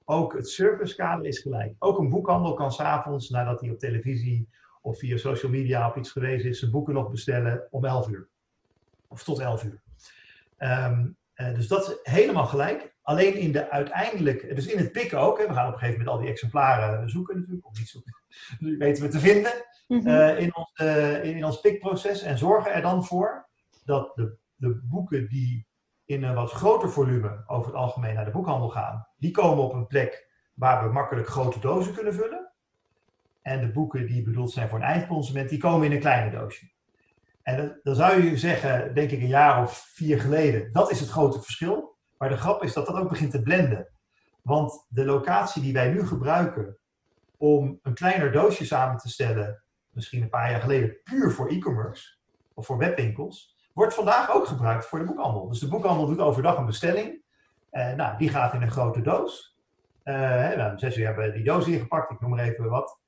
[0.06, 1.76] Ook het servicekader is gelijk.
[1.80, 4.48] Ook een boekhandel kan s'avonds, nadat hij op televisie
[4.82, 8.28] of via social media op iets geweest is, zijn boeken nog bestellen om 11 uur.
[9.08, 9.82] Of tot 11 uur.
[10.58, 11.08] Ehm,
[11.48, 12.96] eh, dus dat is helemaal gelijk.
[13.02, 15.38] Alleen in de uiteindelijk, dus in het pikken ook.
[15.40, 18.16] Hè, we gaan op een gegeven moment al die exemplaren zoeken natuurlijk, of niet zoeken.
[18.78, 19.52] Weten we te vinden
[19.92, 20.08] Mhm.
[20.08, 20.72] eh, in, ons,
[21.24, 22.22] in, in ons pikproces.
[22.22, 23.48] En zorgen er dan voor
[23.86, 25.68] dat de, de boeken die
[26.06, 29.74] in een wat groter volume over het algemeen naar de boekhandel gaan, die komen op
[29.74, 32.52] een plek waar we makkelijk grote dozen kunnen vullen.
[33.42, 36.70] En de boeken die bedoeld zijn voor een eindconsument, die komen in een kleine doosje.
[37.44, 41.10] En dan zou je zeggen, denk ik een jaar of vier geleden, dat is het
[41.10, 41.98] grote verschil.
[42.18, 43.88] Maar de grap is dat dat ook begint te blenden.
[44.42, 46.78] Want de locatie die wij nu gebruiken
[47.38, 52.18] om een kleiner doosje samen te stellen, misschien een paar jaar geleden puur voor e-commerce
[52.54, 55.48] of voor webwinkels, wordt vandaag ook gebruikt voor de boekhandel.
[55.48, 57.22] Dus de boekhandel doet overdag een bestelling.
[57.70, 59.58] Eh, nou, die gaat in een grote doos.
[60.04, 63.00] Hè, nou, zes uur hebben we die doos ingepakt, ik noem maar even wat.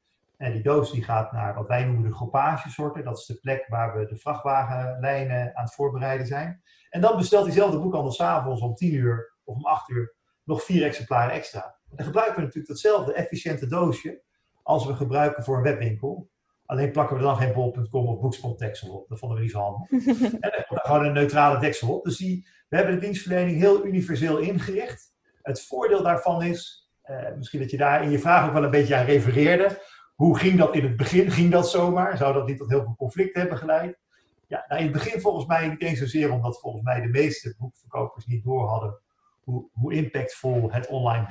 [0.43, 3.03] En die doos die gaat naar wat wij noemen de groupagesorten.
[3.03, 6.61] Dat is de plek waar we de vrachtwagenlijnen aan het voorbereiden zijn.
[6.89, 10.85] En dan bestelt diezelfde boekhandel s'avonds om 10 uur of om 8 uur nog vier
[10.85, 11.75] exemplaren extra.
[11.89, 14.21] Dan gebruiken we natuurlijk datzelfde efficiënte doosje
[14.63, 16.29] als we gebruiken voor een webwinkel.
[16.65, 19.09] Alleen plakken we er dan geen bol.com of boekspot deksel op.
[19.09, 19.89] Dat vonden we niet zo handig.
[20.39, 22.03] En komt gewoon een neutrale deksel op.
[22.03, 25.13] Dus die, we hebben de dienstverlening heel universeel ingericht.
[25.41, 28.69] Het voordeel daarvan is, eh, misschien dat je daar in je vraag ook wel een
[28.69, 29.81] beetje aan refereerde.
[30.13, 31.31] Hoe ging dat in het begin?
[31.31, 32.17] Ging dat zomaar?
[32.17, 33.99] Zou dat niet tot heel veel conflicten hebben geleid?
[34.47, 37.55] Ja, nou in het begin volgens mij niet eens zozeer omdat volgens mij de meeste
[37.57, 38.99] boekverkopers niet door hadden
[39.43, 41.27] hoe, hoe impactvol het online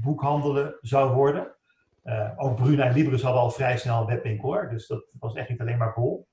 [0.00, 1.54] boekhandelen zou worden.
[2.02, 5.34] Eh, ook Bruna en Libris hadden al vrij snel een webwinkel hoor, dus dat was
[5.34, 6.28] echt niet alleen maar bol.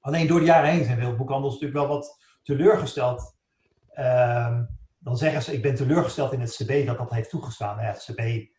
[0.00, 3.36] Alleen door de jaren heen zijn veel boekhandels natuurlijk wel wat teleurgesteld.
[3.90, 4.64] Ehm,
[4.98, 7.76] dan zeggen ze, ik ben teleurgesteld in het CB dat dat heeft toegestaan.
[7.76, 8.53] Nou ja, het CB,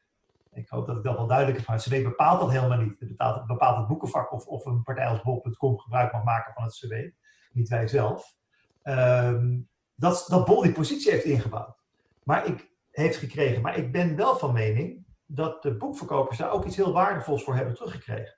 [0.55, 2.99] ik hoop dat ik dat wel duidelijk heb, maar het CB bepaalt dat helemaal niet.
[2.99, 6.63] Het bepaalt, bepaalt het boekenvak of, of een partij als bol.com gebruik mag maken van
[6.63, 7.11] het CB,
[7.51, 8.33] niet wij zelf.
[8.81, 9.59] Ehm,
[9.95, 11.83] dat, dat Bol die positie heeft ingebouwd.
[12.23, 13.61] Maar ik, heeft gekregen.
[13.61, 17.55] Maar ik ben wel van mening dat de boekverkopers daar ook iets heel waardevols voor
[17.55, 18.37] hebben teruggekregen.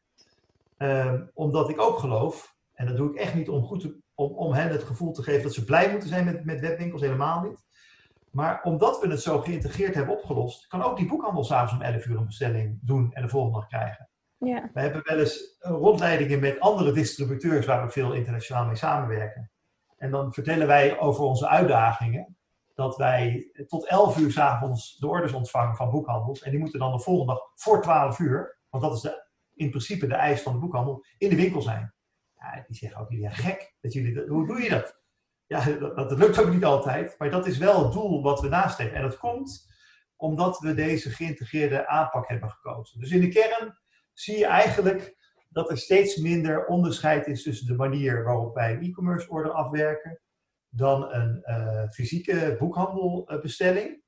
[0.78, 4.54] Ehm, omdat ik ook geloof, en dat doe ik echt niet om, goed om, om
[4.54, 7.66] hen het gevoel te geven dat ze blij moeten zijn met, met webwinkels, helemaal niet.
[8.32, 12.06] Maar omdat we het zo geïntegreerd hebben opgelost, kan ook die boekhandel s'avonds om 11
[12.06, 14.10] uur een bestelling doen en de volgende dag krijgen.
[14.38, 14.70] Ja.
[14.74, 19.52] We hebben wel eens rondleidingen met andere distributeurs waar we veel internationaal mee samenwerken.
[19.98, 22.38] En dan vertellen wij over onze uitdagingen.
[22.74, 26.42] Dat wij tot 11 uur s'avonds de orders ontvangen van boekhandels.
[26.42, 29.70] En die moeten dan de volgende dag voor 12 uur, want dat is de, in
[29.70, 31.94] principe de eis van de boekhandel, in de winkel zijn.
[32.36, 33.76] Ja, die zeggen ook, jullie zijn gek.
[33.82, 35.00] Dat jullie, dat- hoe doe je dat?
[35.48, 37.16] Ja, dat, lukt ook niet altijd.
[37.18, 38.96] Maar dat is wel het doel wat we nastreven.
[38.96, 39.76] En dat komt
[40.16, 43.00] omdat we deze geïntegreerde aanpak hebben gekozen.
[43.00, 43.78] Dus in de kern
[44.14, 45.16] zie je eigenlijk
[45.50, 50.20] dat er steeds minder onderscheid is tussen de manier waarop wij een e-commerce order afwerken
[50.70, 54.02] dan een eh, fysieke boekhandelbestelling.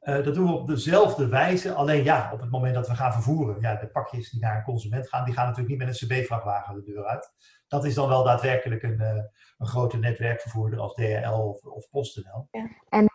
[0.00, 3.12] Eh, dat doen we op dezelfde wijze, alleen ja, op het moment dat we gaan
[3.12, 6.08] vervoeren, ja, de pakjes die naar een consument gaan, die gaan natuurlijk niet met een
[6.08, 7.32] CB-vrachtwagen de deur uit.
[7.68, 9.22] Dat is dan wel daadwerkelijk een, eh,
[9.58, 12.48] een grote netwerkvervoerder als DHL of, of PostNL.
[12.88, 13.08] Een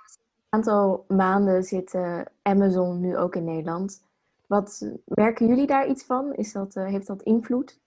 [0.50, 1.98] aantal maanden zit
[2.42, 4.04] Amazon nu ook in Nederland.
[4.48, 6.34] Wat merken jullie daar iets van?
[6.34, 7.80] Is dat, eh, heeft dat invloed?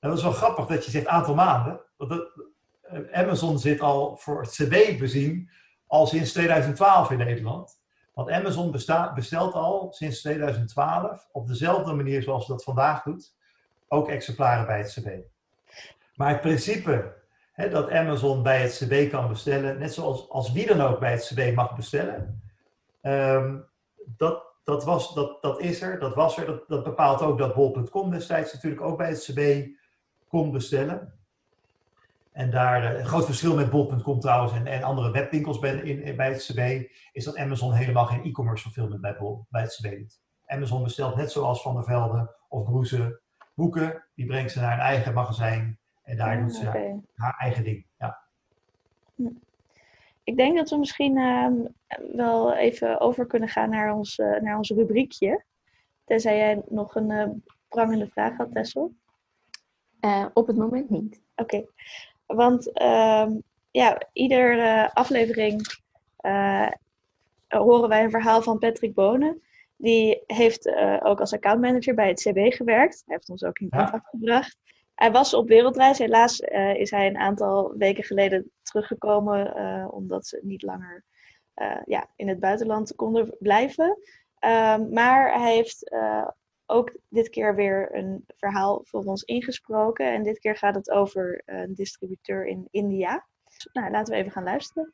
[0.00, 1.80] Nou, dat is wel grappig dat je zegt aantal maanden.
[1.96, 2.30] Want dat,
[3.12, 5.50] Amazon zit al voor het CB bezien
[5.86, 7.78] al sinds 2012 in Nederland.
[8.16, 13.34] Want Amazon bestaat, bestelt al sinds 2012 op dezelfde manier zoals dat vandaag doet,
[13.88, 15.08] ook exemplaren bij het CB.
[16.14, 17.14] Maar het principe
[17.52, 21.12] hè, dat Amazon bij het CB kan bestellen, net zoals als wie dan ook bij
[21.12, 22.42] het CB mag bestellen,
[23.00, 23.56] ehm,
[24.16, 26.46] dat, dat, was, dat, dat is er, dat was er.
[26.46, 29.68] Dat, dat bepaalt ook dat bol.com destijds natuurlijk ook bij het CB
[30.28, 31.15] kon bestellen.
[32.36, 36.16] En daar, eh, een groot verschil met bol.com trouwens en, en andere webwinkels bij, in,
[36.16, 39.16] bij het CB, is dat Amazon helemaal geen e-commerce fulfillment bij,
[39.48, 40.20] bij het CB doet.
[40.46, 43.20] Amazon bestelt net zoals Van der Velde of Broeze
[43.54, 47.86] boeken, die brengt ze naar een eigen magazijn en daar doet ze haar, eigen ding.
[47.98, 48.18] Ja.
[49.14, 49.30] Hm.
[50.24, 51.54] Ik denk dat we misschien ehm,
[52.16, 55.44] wel even over kunnen gaan naar ons, uh, naar ons rubriekje.
[56.04, 57.26] Tenzij jij nog een uh,
[57.68, 58.94] prangende vraag had, Tessel.
[60.34, 61.20] op het moment niet.
[61.36, 61.64] Oké.
[62.26, 63.26] Want uh,
[63.70, 65.78] ja, iedere aflevering
[66.20, 66.70] uh,
[67.48, 69.42] horen wij een verhaal van Patrick Bonen.
[69.76, 73.02] Die heeft uh, ook als accountmanager bij het CB gewerkt.
[73.06, 74.58] Hij heeft ons ook in contact gebracht.
[74.94, 75.98] Hij was op wereldreis.
[75.98, 79.92] Helaas uh, is hij een aantal weken geleden teruggekomen.
[79.92, 81.04] omdat ze niet langer
[81.84, 83.98] ja, in het buitenland konden blijven.
[84.38, 85.90] Ehm, maar hij heeft
[86.66, 90.12] ook dit keer weer een verhaal voor ons ingesproken.
[90.12, 93.24] En dit keer gaat het over een distributeur in India.
[93.72, 94.92] Nou, laten we even gaan luisteren.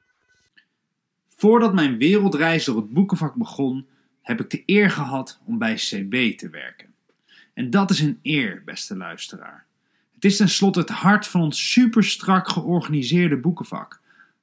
[1.29, 3.87] Voordat mijn wereldreis door het boekenvak begon,
[4.21, 6.95] heb ik de eer gehad om bij CB te werken.
[7.55, 9.67] En dat is een eer, beste luisteraar.
[10.15, 14.01] Het is tenslotte het hart van ons super strak georganiseerde boekenvak.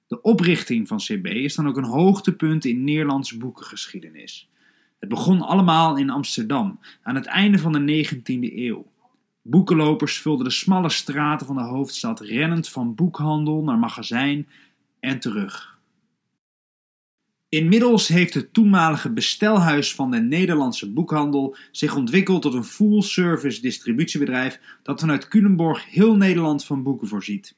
[0.08, 4.50] De oprichting van CB is dan ook een hoogtepunt in Nederlandse boekengeschiedenis.
[5.00, 8.92] Het begon allemaal in Amsterdam, aan het einde van de 19e eeuw.
[9.42, 14.48] Boekenlopers vulden de smalle straten van de hoofdstad rennend van boekhandel naar magazijn
[15.00, 15.78] en terug.
[17.50, 24.60] Inmiddels heeft het toenmalige bestelhuis van de Nederlandse boekhandel zich ontwikkeld tot een full-service distributiebedrijf
[24.84, 27.56] dat vanuit Culemborg heel Nederland van boeken voorziet.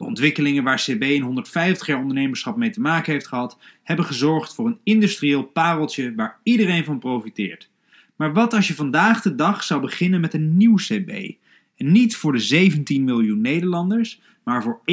[0.00, 4.54] De ontwikkelingen waar CB in 150 jaar ondernemerschap mee te maken heeft gehad, hebben gezorgd
[4.54, 7.70] voor een industrieel pareltje waar iedereen van profiteert.
[8.16, 11.34] Maar wat als je vandaag de dag zou beginnen met een nieuw CB?
[11.76, 14.84] En niet voor de 17 miljoen Nederlanders, maar voor 1,3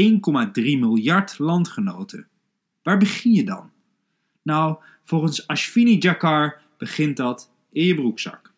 [0.53, 2.27] miljard landgenoten.
[2.83, 3.71] Waar begin je dan?
[4.41, 8.53] Nou, volgens Ashwini Jakar begint dat in je broekzak.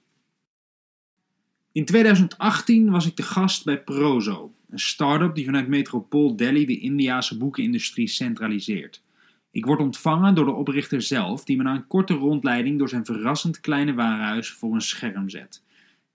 [1.72, 6.80] In 2018 was ik de gast bij Prozo, een start-up die vanuit metropool Delhi de
[6.80, 9.02] Indiase boekenindustrie centraliseert.
[9.52, 13.06] Ik word ontvangen door de oprichter zelf, die me na een korte rondleiding door zijn
[13.06, 15.64] verrassend kleine warenhuis voor een scherm zet.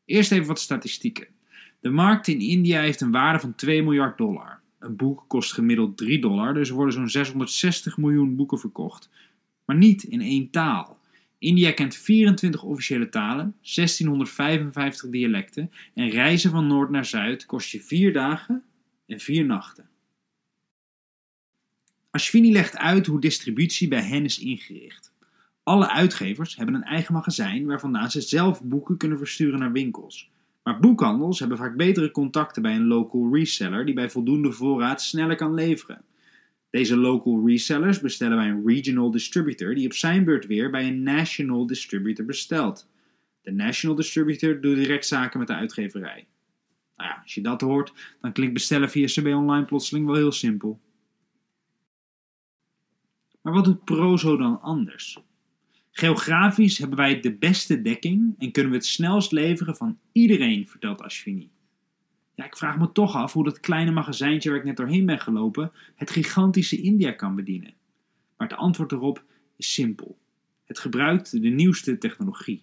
[0.04, 1.26] Eerst even wat statistieken.
[1.80, 4.60] De markt in India heeft een waarde van 2 miljard dollar.
[4.78, 9.10] Een boek kost gemiddeld 3 dollar, dus er worden zo'n 660 miljoen boeken verkocht.
[9.64, 10.93] Maar niet in één taal.
[11.44, 17.80] India kent 24 officiële talen, 1655 dialecten en reizen van noord naar zuid kost je
[17.80, 18.62] 4 dagen
[19.06, 19.88] en 4 nachten.
[22.10, 25.12] Ashwini legt uit hoe distributie bij hen is ingericht.
[25.62, 30.30] Alle uitgevers hebben een eigen magazijn waar ze zelf boeken kunnen versturen naar winkels.
[30.62, 35.36] Maar boekhandels hebben vaak betere contacten bij een local reseller die bij voldoende voorraad sneller
[35.36, 36.04] kan leveren.
[36.74, 41.02] Deze local resellers bestellen bij een regional distributor die op zijn beurt weer bij een
[41.02, 42.88] national distributor bestelt.
[43.42, 46.26] De national distributor doet direct zaken met de uitgeverij.
[46.96, 50.32] Nou ja, als je dat hoort, dan klinkt bestellen via CB Online plotseling wel heel
[50.32, 50.80] simpel.
[53.40, 55.18] Maar wat doet Prozo dan anders?
[55.90, 61.02] Geografisch hebben wij de beste dekking en kunnen we het snelst leveren van iedereen, vertelt
[61.02, 61.50] Ashwini.
[62.34, 65.20] Ja, ik vraag me toch af hoe dat kleine magazijntje waar ik net doorheen ben
[65.20, 67.74] gelopen het gigantische India kan bedienen.
[68.36, 69.24] Maar het antwoord erop
[69.56, 70.18] is simpel.
[70.64, 72.62] Het gebruikt de nieuwste technologie.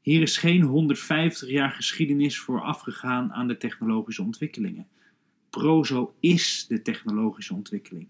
[0.00, 4.88] Hier is geen 150 jaar geschiedenis voor afgegaan aan de technologische ontwikkelingen.
[5.50, 8.08] Prozo is de technologische ontwikkeling.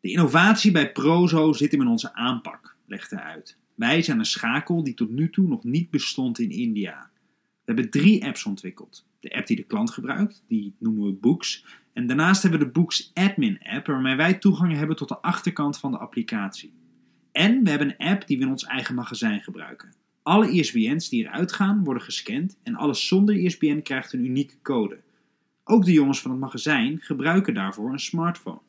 [0.00, 3.58] De innovatie bij Prozo zit hem in onze aanpak, legt hij uit.
[3.74, 7.10] Wij zijn een schakel die tot nu toe nog niet bestond in India.
[7.40, 11.64] We hebben drie apps ontwikkeld de app die de klant gebruikt, die noemen we Books.
[11.92, 15.78] En daarnaast hebben we de Books Admin app, waarmee wij toegang hebben tot de achterkant
[15.78, 16.72] van de applicatie.
[17.32, 19.94] En we hebben een app die we in ons eigen magazijn gebruiken.
[20.22, 25.00] Alle ISBN's die eruit gaan worden gescand en alles zonder ISBN krijgt een unieke code.
[25.64, 28.60] Ook de jongens van het magazijn gebruiken daarvoor een smartphone.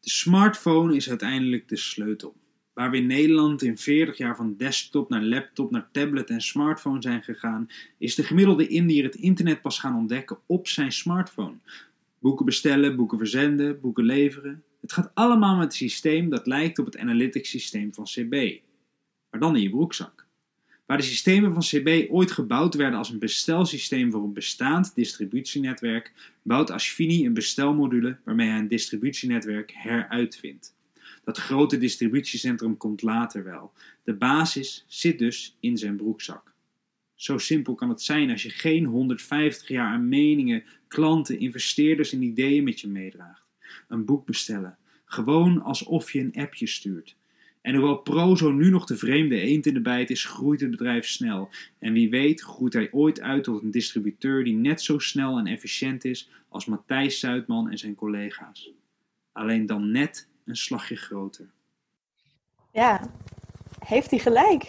[0.00, 2.36] De smartphone is uiteindelijk de sleutel.
[2.78, 7.02] Waar we in Nederland in 40 jaar van desktop naar laptop naar tablet en smartphone
[7.02, 11.54] zijn gegaan, is de gemiddelde Indiër het internet pas gaan ontdekken op zijn smartphone.
[12.18, 14.62] Boeken bestellen, boeken verzenden, boeken leveren.
[14.80, 18.60] Het gaat allemaal met een systeem dat lijkt op het analytics systeem van CB.
[19.30, 20.26] Maar dan in je broekzak.
[20.86, 26.12] Waar de systemen van CB ooit gebouwd werden als een bestelsysteem voor een bestaand distributienetwerk,
[26.42, 30.76] bouwt Ashvini een bestelmodule waarmee hij een distributienetwerk heruitvindt.
[31.28, 33.72] Dat grote distributiecentrum komt later wel.
[34.04, 36.54] De basis zit dus in zijn broekzak.
[37.14, 42.22] Zo simpel kan het zijn als je geen 150 jaar aan meningen, klanten, investeerders en
[42.22, 43.42] ideeën met je meedraagt.
[43.88, 47.16] Een boek bestellen, gewoon alsof je een appje stuurt.
[47.60, 51.06] En hoewel Prozo nu nog de vreemde eend in de bijt is, groeit het bedrijf
[51.06, 51.50] snel.
[51.78, 55.46] En wie weet groeit hij ooit uit tot een distributeur die net zo snel en
[55.46, 58.70] efficiënt is als Matthijs Zuidman en zijn collega's.
[59.32, 61.50] Alleen dan net een slagje groter.
[62.70, 63.00] Ja,
[63.78, 64.62] heeft hij gelijk.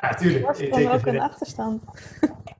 [0.00, 0.46] Ja, natuurlijk.
[0.46, 1.82] Was dan ook een achterstand.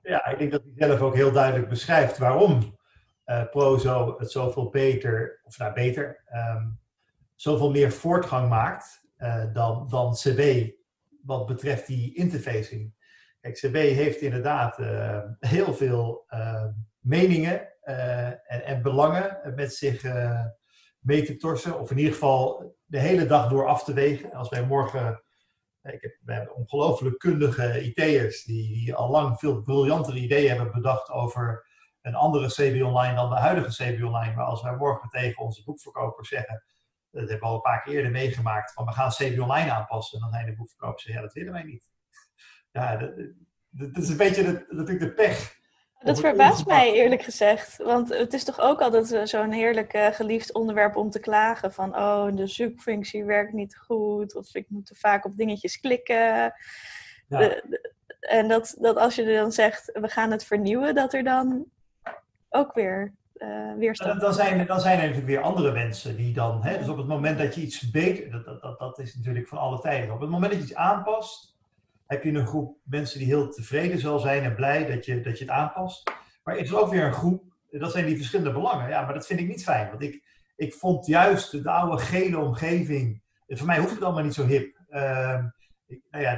[0.03, 2.77] Ja, ik denk dat hij zelf ook heel duidelijk beschrijft waarom
[3.25, 6.79] uh, Prozo het zoveel beter, of nou beter, um,
[7.35, 10.71] zoveel meer voortgang maakt uh, dan, dan CB
[11.23, 12.93] wat betreft die interfacing.
[13.39, 16.25] Kijk, CB heeft inderdaad uh, heel veel
[16.99, 20.03] meningen en, en, belangen met zich
[21.01, 24.33] mee te torsen, of in ieder geval de hele dag door af te wegen.
[24.33, 25.23] Als wij morgen
[25.81, 30.71] ik heb, we hebben ongelooflijk kundige IT'ers die, die al lang veel briljantere ideeën hebben
[30.71, 31.67] bedacht over
[32.01, 34.35] een andere CB Online dan de huidige CB Online.
[34.35, 36.63] Maar als wij morgen tegen onze boekverkopers zeggen,
[37.11, 40.19] dat hebben we al een paar keer eerder meegemaakt, van we gaan CB Online aanpassen,
[40.19, 41.89] dan zijn de boekverkopers ja dat willen wij niet.
[42.71, 43.11] Ja, dat,
[43.69, 45.60] dat is een beetje natuurlijk de pech
[46.03, 47.77] dat verbaast mij eerlijk gezegd.
[47.77, 51.73] Want het is toch ook altijd zo'n heerlijk uh, geliefd onderwerp om te klagen.
[51.73, 54.35] Van oh, de zoekfunctie werkt niet goed.
[54.35, 56.53] Of ik moet te vaak op dingetjes klikken.
[57.27, 57.61] Ja.
[58.19, 61.65] en dat, dat als je dan zegt, we gaan het vernieuwen, dat er dan
[62.49, 66.33] ook weer uh, weerstand dan, dan, zijn, dan zijn er natuurlijk weer andere mensen die
[66.33, 66.63] dan...
[66.63, 68.31] Hè, dus op het moment dat je iets beter...
[68.31, 70.13] Dat, dat, dat is natuurlijk van alle tijden.
[70.13, 71.50] Op het moment dat je iets aanpast
[72.11, 75.37] heb je een groep mensen die heel tevreden zal zijn en blij dat je, dat
[75.37, 76.11] je het aanpast.
[76.43, 78.89] Maar is ook weer een groep, dat zijn die verschillende belangen.
[78.89, 79.89] Ja, maar dat vind ik niet fijn.
[79.89, 80.23] Want ik,
[80.55, 84.79] ik vond juist de oude gele omgeving, voor mij hoeft het allemaal niet zo hip.
[84.89, 85.43] Uh,
[85.87, 86.35] ik, nou ja,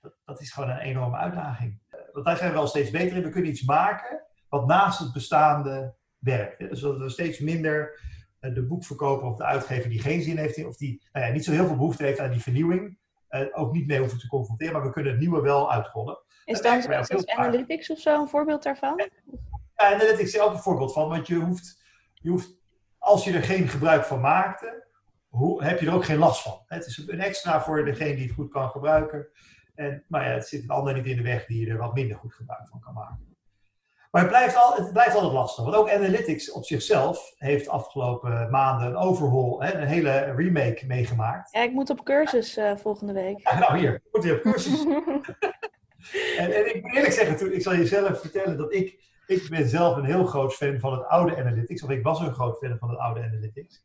[0.00, 1.80] dat, dat, is gewoon een enorme uitdaging.
[2.12, 3.22] Want daar zijn we wel steeds beter in.
[3.22, 6.58] We kunnen iets maken wat naast het bestaande werkt.
[6.58, 8.00] Dus dat we steeds minder
[8.38, 11.44] eh, de boekverkoper of de uitgever die geen zin heeft, of die nou ja, niet
[11.44, 12.98] zo heel veel behoefte heeft aan die vernieuwing,
[13.30, 16.18] uh, ook niet mee hoeven te confronteren, maar we kunnen het nieuwe wel uitrollen.
[16.44, 18.96] Is dan zoals Analytics of zo een voorbeeld daarvan?
[18.96, 19.08] Ja,
[19.74, 22.58] Analytics is ook een voorbeeld van, want je hoeft, je hoeft
[22.98, 24.86] als je er geen gebruik van maakte,
[25.28, 26.62] hoe, heb je er ook geen last van.
[26.66, 29.28] Het is een extra voor degene die het goed kan gebruiken.
[29.74, 31.94] En, maar ja, het zit een ander niet in de weg die je er wat
[31.94, 33.35] minder goed gebruik van kan maken.
[34.10, 35.64] Maar het blijft, al, het blijft altijd lastig.
[35.64, 41.52] Want ook Analytics op zichzelf heeft afgelopen maanden een overhaul, hè, een hele remake meegemaakt.
[41.52, 43.40] Ja, ik moet op cursus uh, volgende week.
[43.40, 44.84] Ja, nou hier, moet weer op cursus.
[46.38, 49.48] en, en, ik moet eerlijk zeggen, toen, ik zal je zelf vertellen dat ik, ik
[49.50, 51.82] ben zelf een heel groot fan van het oude Analytics.
[51.82, 53.84] Of ik was een groot fan van het oude Analytics.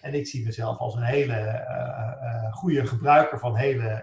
[0.00, 4.02] En ik zie mezelf als een hele uh, uh, goede gebruiker van hele,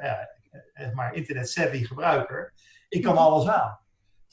[0.94, 2.54] maar internet-savvy gebruiker.
[2.90, 3.80] Ik kan alles aan.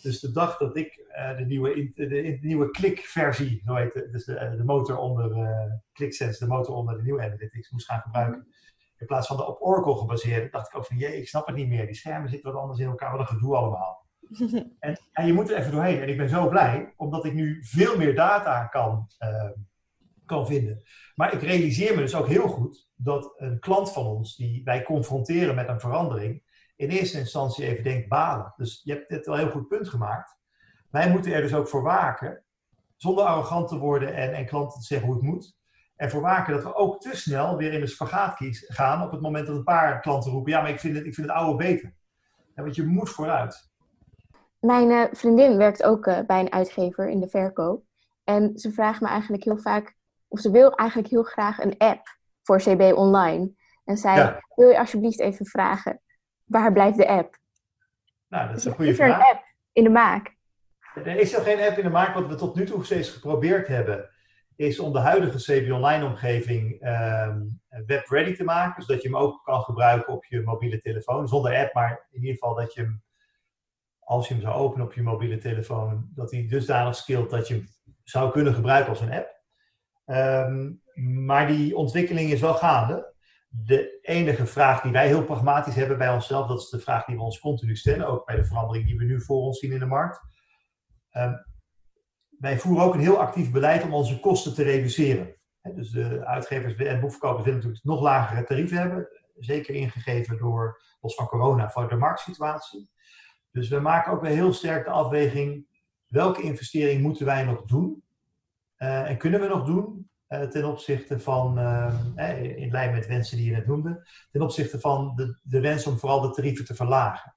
[0.03, 4.13] Dus de dag dat ik uh, de nieuwe, de, de, nieuwe Click-versie, zo heet het,
[4.13, 5.33] dus de, eh, de motor onder
[5.93, 8.47] ClickSense, de motor onder de nieuwe Analytics, moest gaan gebruiken.
[8.99, 11.57] In plaats van de op Oracle gebaseerde, dacht ik ook van, jee, ik snap het
[11.57, 11.87] niet meer.
[11.87, 14.07] Die schermen zitten wat anders in elkaar, wat een gedoe allemaal.
[14.79, 16.01] en, en, je moet er even doorheen.
[16.01, 19.51] En ik ben zo blij, omdat ik nu veel meer data kan, uh,
[20.25, 20.83] kan vinden.
[21.15, 24.83] Maar ik realiseer me dus ook heel goed dat een klant van ons, die wij
[24.83, 26.43] confronteren met een verandering,
[26.77, 28.53] in eerste instantie even denkt balen.
[28.57, 30.37] Dus je hebt dit wel een heel goed punt gemaakt.
[30.91, 32.45] Wij moeten er dus ook voor waken,
[32.97, 35.57] zonder arrogant te worden en, en klanten te zeggen hoe het moet.
[35.97, 39.20] En voor waken dat we ook te snel weer in de spagaat gaan op het
[39.20, 41.57] moment dat een paar klanten roepen: ja, maar ik vind het, ik vind het oude
[41.57, 41.95] beter.
[42.55, 43.72] Ja, want je moet vooruit.
[44.61, 47.85] Mijn uh, vriendin werkt ook uh, bij een uitgever in de verkoop.
[48.25, 49.95] En ze vraagt me eigenlijk heel vaak,
[50.29, 53.53] of ze wil eigenlijk heel graag een app voor CB Online.
[53.85, 54.41] En zij ja.
[54.55, 56.01] wil je alsjeblieft even vragen,
[56.45, 57.39] waar blijft de app?
[58.29, 59.09] Nou, dat is een goede is vraag.
[59.09, 60.37] Is er een app in de maak?
[60.95, 62.15] Er is nog geen app in de maak.
[62.15, 64.11] Wat we tot nu toe steeds geprobeerd hebben,
[64.57, 68.83] is om de huidige CB Online omgeving um, web ready te maken.
[68.83, 71.29] Zodat je hem ook kan gebruiken op je mobiele telefoon.
[71.29, 73.03] Zonder app, maar in ieder geval dat je hem,
[73.99, 77.55] als je hem zou openen op je mobiele telefoon, dat hij dusdanig skillt dat je
[77.55, 77.69] hem
[78.03, 79.43] zou kunnen gebruiken als een app.
[80.07, 80.83] Um,
[81.27, 83.14] maar die ontwikkeling is wel gaande
[83.63, 87.17] de enige vraag die wij heel pragmatisch hebben bij onszelf, dat is de vraag die
[87.17, 89.79] we ons continu stellen, ook bij de verandering die we nu voor ons zien in
[89.79, 90.21] de markt.
[91.13, 91.45] Um,
[92.39, 95.37] wij voeren ook een heel actief beleid om onze kosten te reduceren.
[95.75, 99.09] Dus de uitgevers en boekverkopers willen natuurlijk nog lagere tarieven hebben.
[99.35, 102.91] Zeker ingegeven door, los van corona, voor de marktsituatie.
[103.51, 105.67] Dus we maken ook weer heel sterk de afweging,
[106.07, 108.05] welke investering moeten wij nog doen?
[108.79, 110.11] Uh, en kunnen we nog doen
[110.51, 111.95] ten opzichte van, uh,
[112.57, 115.99] in lijn met wensen die je net noemde, ten opzichte van de, de wens om
[115.99, 117.37] vooral de tarieven te verlagen.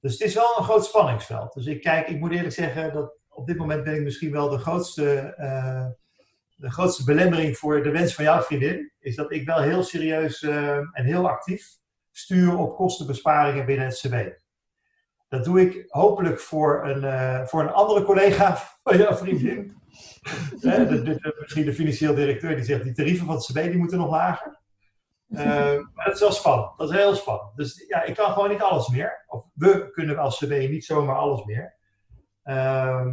[0.00, 1.52] Dus het is wel een groot spanningsveld.
[1.52, 4.48] Dus ik kijk, ik moet eerlijk zeggen dat op dit moment ben ik misschien wel
[4.48, 5.34] de grootste,
[6.56, 8.92] de grootste belemmering voor de wens van jouw vriendin.
[8.98, 11.78] Is dat ik wel heel serieus en heel actief
[12.10, 14.38] stuur op kostenbesparingen binnen het CB.
[15.28, 19.76] Dat doe ik hopelijk voor een, uh, voor een andere collega van jouw vriendin.
[21.40, 24.60] misschien de financieel directeur die zegt die tarieven van het CB die moeten nog lager.
[25.28, 25.38] Uh,
[25.94, 26.78] maar dat is wel spannend.
[26.78, 27.56] Dat is heel spannend.
[27.56, 29.24] Dus ja, ik kan gewoon niet alles meer.
[29.26, 31.76] Of we kunnen als CB niet zomaar alles meer.
[32.44, 33.06] Uh,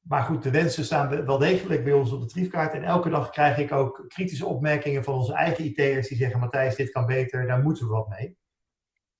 [0.00, 2.74] maar goed, de wensen staan wel degelijk bij ons op de triefkaart.
[2.74, 6.76] En elke dag krijg ik ook kritische opmerkingen van onze eigen IT'ers die zeggen: Matthijs,
[6.76, 8.38] dit kan beter, daar moeten we wat mee.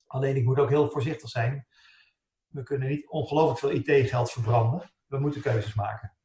[0.06, 1.66] Alleen ik moet ook heel voorzichtig zijn
[2.48, 4.90] we kunnen niet ongelooflijk veel IT-geld verbranden.
[5.06, 6.16] We moeten keuzes maken.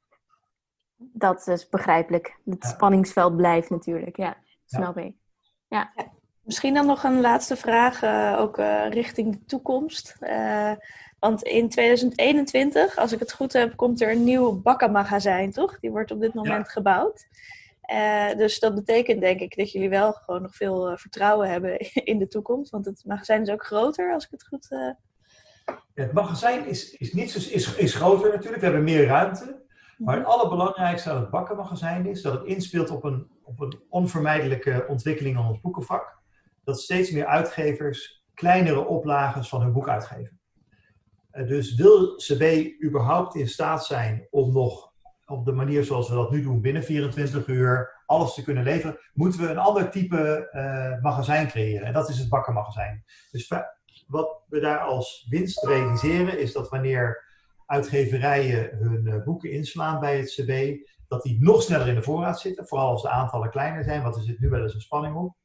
[0.97, 2.39] Dat is begrijpelijk.
[2.45, 4.17] Het spanningsveld blijft natuurlijk.
[4.17, 5.15] Ja, snap ik.
[5.67, 5.91] Ja.
[5.95, 6.11] ja.
[6.41, 10.17] Misschien dan nog een laatste vraag, uh, ook uh, richting de toekomst.
[10.19, 10.72] Uh,
[11.19, 15.80] want in 2021, als ik het goed heb, komt er een nieuw bakkenmagazijn, toch?
[15.80, 16.72] Die wordt op dit moment ja.
[16.72, 17.28] gebouwd.
[18.38, 21.78] dus dat betekent denk ik dat jullie wel gewoon nog veel vertrouwen hebben
[22.11, 22.72] in de toekomst.
[22.72, 24.95] Want het magazijn is ook groter, als ik het goed
[25.93, 29.61] het magazijn is, is, niet zo, is, is groter natuurlijk, we hebben meer ruimte.
[29.97, 34.86] Maar het allerbelangrijkste aan het bakkenmagazijn is dat het inspeelt op een, op een onvermijdelijke
[34.88, 36.19] ontwikkeling van ons boekenvak.
[36.63, 40.39] Dat steeds meer uitgevers kleinere oplages van hun boek uitgeven.
[41.32, 44.91] Eh, dus wil CB überhaupt in staat zijn om nog
[45.26, 48.99] op de manier zoals we dat nu doen, binnen 24 uur, alles te kunnen leveren,
[49.13, 51.88] moeten we een ander type uh, magazijn creëren.
[51.88, 53.03] En dat is het bakkenmagazijn.
[53.32, 53.47] Dus
[54.12, 57.30] wat we daar als winst realiseren is dat wanneer
[57.66, 62.39] uitgeverijen hun uh, boeken inslaan bij het CB, dat die nog sneller in de voorraad
[62.39, 65.16] zitten, vooral als de aantallen kleiner zijn, want er zit nu wel eens een spanning
[65.16, 65.36] op.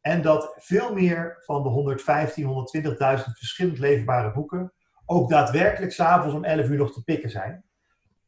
[0.00, 4.72] En dat veel meer van de 115, 120.000 verschillend leverbare boeken
[5.06, 7.64] ook daadwerkelijk s'avonds om 11 uur nog te pikken zijn.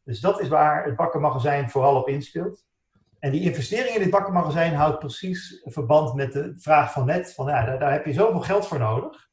[0.05, 2.65] Dus dat is waar het bakkenmagazijn vooral op inspeelt.
[3.19, 7.47] En die investering in dit bakkenmagazijn houdt precies verband met de vraag van net: van
[7.47, 9.26] ja, daar, daar heb je zoveel geld voor nodig.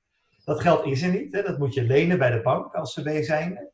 [0.43, 1.33] Dat geld is er niet.
[1.33, 1.41] Hè?
[1.41, 3.69] Dat moet je lenen bij de bank als CB zijn.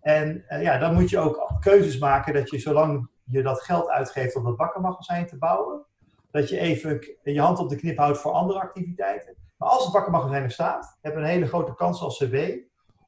[0.00, 3.88] En uh, ja, dan moet je ook keuzes maken dat je zolang je dat geld
[3.88, 5.84] uitgeeft om dat bakkenmagazijn te bouwen,
[6.30, 9.36] dat je even je hand op de knip houdt voor andere activiteiten.
[9.56, 12.58] Maar als het bakkenmagazijn er staat, hebben we een hele grote kans als CB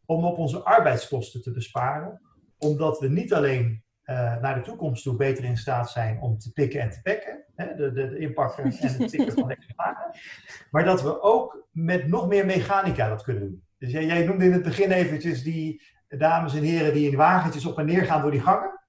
[0.06, 2.20] om op onze arbeidskosten te besparen.
[2.58, 3.82] Omdat we niet alleen
[4.14, 7.44] naar de toekomst toe beter in staat zijn om te pikken en te pekken.
[7.54, 10.10] Hè, de, de, de inpakken en het tikken van exemplaren.
[10.70, 13.64] Maar dat we ook met nog meer mechanica dat kunnen doen.
[13.78, 17.66] Dus jij, jij noemde in het begin eventjes die dames en heren die in wagentjes
[17.66, 18.80] op en neer gaan door die gangen.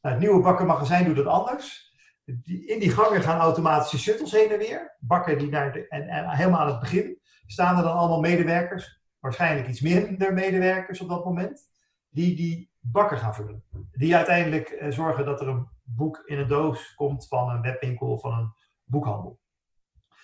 [0.00, 1.94] Nou, het nieuwe bakkenmagazijn doet dat anders.
[2.24, 4.96] Die, in die gangen gaan automatische shuttles heen en weer.
[5.00, 9.00] Bakken die naar de, en, en helemaal aan het begin staan er dan allemaal medewerkers.
[9.18, 11.68] Waarschijnlijk iets minder medewerkers op dat moment.
[12.08, 13.64] Die die bakken gaan vullen.
[13.92, 18.18] Die uiteindelijk eh, zorgen dat er een boek in een doos komt van een webwinkel
[18.18, 18.54] van een
[18.84, 19.40] boekhandel.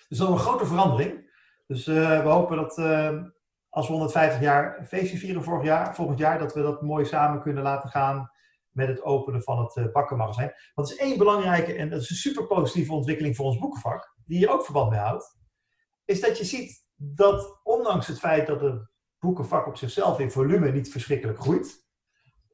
[0.07, 1.35] Dus dat is een grote verandering.
[1.67, 3.23] Dus uh, we hopen dat uh,
[3.69, 7.41] als we 150 jaar feestje vieren vorig jaar, volgend jaar, dat we dat mooi samen
[7.41, 8.31] kunnen laten gaan
[8.71, 10.53] met het openen van het uh, bakkenmagazijn.
[10.73, 14.37] Want is één belangrijke, en dat is een super positieve ontwikkeling voor ons boekenvak, die
[14.37, 15.37] hier ook verband mee houdt,
[16.05, 18.89] is dat je ziet dat ondanks het feit dat het
[19.19, 21.86] boekenvak op zichzelf in volume niet verschrikkelijk groeit,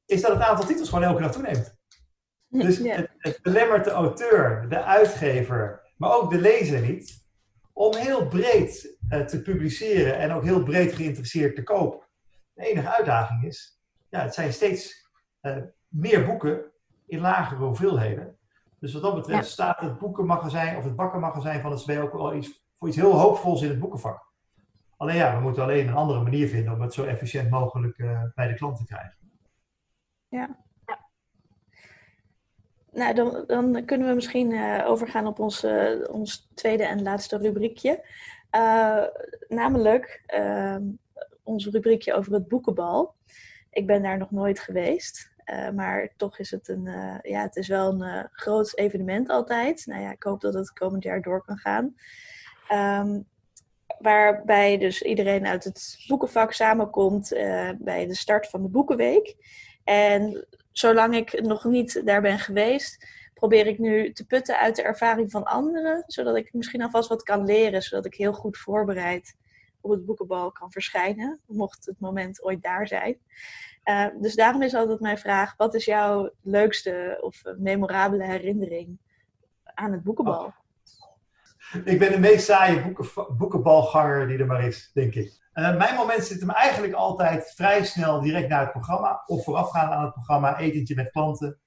[0.05, 1.75] is dat het aantal titels gewoon elke dag toeneemt.
[2.47, 7.25] Dus het, het belemmert de auteur, de uitgever, maar ook de lezer niet
[7.73, 12.07] om heel breed uh, te publiceren en ook heel breed geïnteresseerd te kopen.
[12.53, 15.09] De enige uitdaging is, ja, het zijn steeds
[15.41, 16.71] uh, meer boeken
[17.05, 18.37] in lagere hoeveelheden.
[18.79, 19.51] Dus wat dat betreft ja.
[19.51, 23.19] staat het boekenmagazijn of het bakkenmagazijn van het SB ook wel iets, voor iets heel
[23.19, 24.31] hoopvols in het boekenvak.
[24.97, 28.23] Alleen ja, we moeten alleen een andere manier vinden om het zo efficiënt mogelijk uh,
[28.35, 29.22] bij de klant te krijgen.
[30.33, 30.57] Ja.
[32.91, 37.37] Nou, dan, dan kunnen we misschien uh, overgaan op ons, uh, ons tweede en laatste
[37.37, 38.05] rubriekje.
[38.55, 39.03] Uh,
[39.47, 40.83] namelijk ehm,
[41.43, 43.15] ons rubriekje over het boekenbal.
[43.69, 45.31] Ik ben daar nog nooit geweest.
[45.75, 46.83] maar toch is het een,
[47.21, 49.85] ja, het is wel een groot evenement altijd.
[49.85, 51.95] Nou ja, ik hoop dat het komend jaar door kan gaan.
[52.71, 53.25] Um,
[53.99, 57.29] waarbij dus iedereen uit het boekenvak samenkomt
[57.77, 59.35] bij de start van de Boekenweek.
[59.83, 64.81] En zolang ik nog niet daar ben geweest, probeer ik nu te putten uit de
[64.81, 69.35] ervaring van anderen, zodat ik misschien alvast wat kan leren, zodat ik heel goed voorbereid
[69.81, 73.17] op het boekenbal kan verschijnen, mocht het moment ooit daar zijn.
[73.85, 78.97] Uh, dus daarom is altijd mijn vraag: wat is jouw leukste of memorabele herinnering
[79.63, 80.53] aan het boekenbal?
[81.85, 85.42] Ik ben de meest saaie boeken, boekenbalganger die er maar is, denk ik.
[85.53, 89.23] Uh, mijn moment zit hem eigenlijk altijd vrij snel direct naar het programma.
[89.25, 91.59] Of voorafgaand aan het programma, etentje met klanten.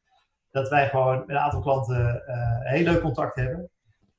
[0.51, 3.71] Dat wij gewoon met een aantal klanten uh, heel leuk contact hebben.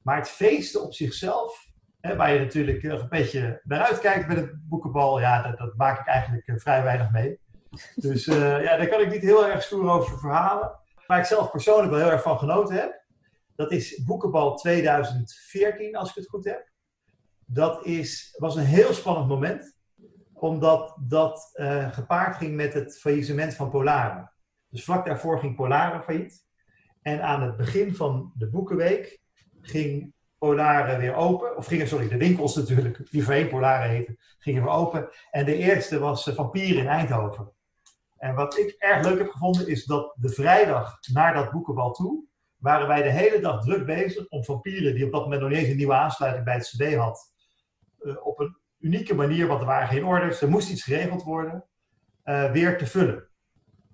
[0.02, 4.68] Maar het feesten op zichzelf, hè, waar je natuurlijk een beetje naar uitkijkt met het
[4.70, 7.40] boekenbal, ja, dat, dat maak ik eigenlijk vrij weinig mee.
[7.96, 10.80] Dus ja, daar kan ik niet heel erg stoer over verhalen.
[11.08, 13.06] Waar ik zelf persoonlijk wel heel erg van genoten heb,
[13.56, 16.70] dat is Boekenbal 2014, als ik het goed heb.
[17.50, 19.76] Dat is, was een heel spannend moment,
[20.34, 24.32] omdat dat uh, gepaard ging met het faillissement van Polaren.
[24.70, 26.46] Dus vlak daarvoor ging Polaren failliet.
[27.02, 29.20] En aan het begin van de Boekenweek
[29.62, 31.58] ging Polaren weer open.
[31.58, 35.10] Of gingen, sorry, de winkels natuurlijk, die voorheen Polaren heten, gingen weer open.
[35.32, 37.52] En de eerste was uh, Vampier in Eindhoven.
[38.18, 42.26] En wat ik erg leuk heb gevonden, is dat de vrijdag naar dat boekenbal toe,
[42.58, 45.60] waren wij de hele dag druk bezig om vampieren, die op dat moment nog niet
[45.60, 47.34] eens een nieuwe aansluiting bij het CD had,
[48.24, 51.64] op een unieke manier, want er waren geen orders, er moest iets geregeld worden,
[52.26, 53.28] uh, weer te vullen.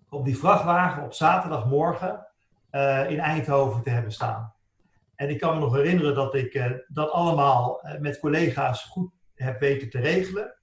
[0.10, 2.28] Op die vrachtwagen op zaterdagmorgen
[2.72, 4.54] uh, in Eindhoven te hebben staan.
[5.16, 9.90] En ik kan me nog herinneren dat ik dat allemaal met collega's goed heb weten
[9.90, 10.56] te regelen.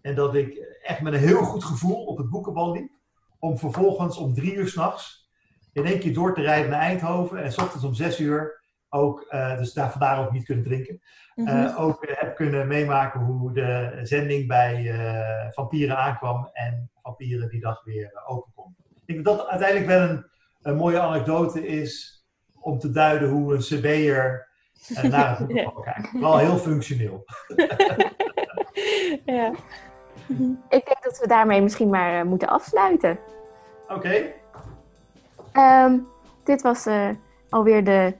[0.00, 2.90] En dat ik echt met een heel goed gevoel op het boekenbal liep.
[3.38, 5.30] Om vervolgens om drie uur s'nachts
[5.72, 7.42] in één keer door te rijden naar Eindhoven.
[7.42, 8.61] En s ochtends om zes uur
[8.94, 11.00] ook, uh, dus daar vandaar ook niet kunnen drinken.
[11.34, 14.94] Uh, ook uh, heb kunnen meemaken hoe de zending bij
[15.50, 18.76] Vampieren aankwam en Vampieren die dag weer open kon.
[19.06, 20.26] Ik denk dat dat uiteindelijk wel een,
[20.62, 22.24] een, mooie anekdote is
[22.60, 24.48] om te duiden hoe een CB'er
[25.10, 26.20] naar het boek kijkt.
[26.20, 27.24] Wel heel functioneel.
[29.24, 29.52] ja.
[30.68, 33.18] Ik denk dat we daarmee misschien maar moeten afsluiten.
[33.88, 33.94] Oké.
[33.94, 35.84] Okay.
[35.84, 36.06] Um,
[36.44, 37.08] dit was uh,
[37.48, 38.14] alweer de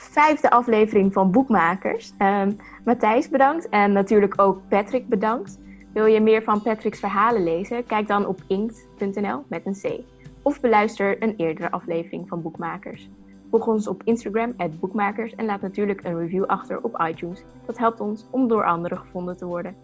[0.00, 2.12] vijfde aflevering van Boekmakers.
[2.18, 5.58] Um, Matthijs bedankt en natuurlijk ook Patrick bedankt.
[5.92, 7.86] Wil je meer van Patrick's verhalen lezen?
[7.86, 10.00] Kijk dan op inkt.nl met een C.
[10.42, 13.10] Of beluister een eerdere aflevering van Boekmakers.
[13.50, 17.44] Volg ons op Instagram, Boekmakers, en laat natuurlijk een review achter op iTunes.
[17.66, 19.76] Dat helpt ons om door anderen gevonden te worden.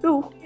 [0.00, 0.41] Doeg!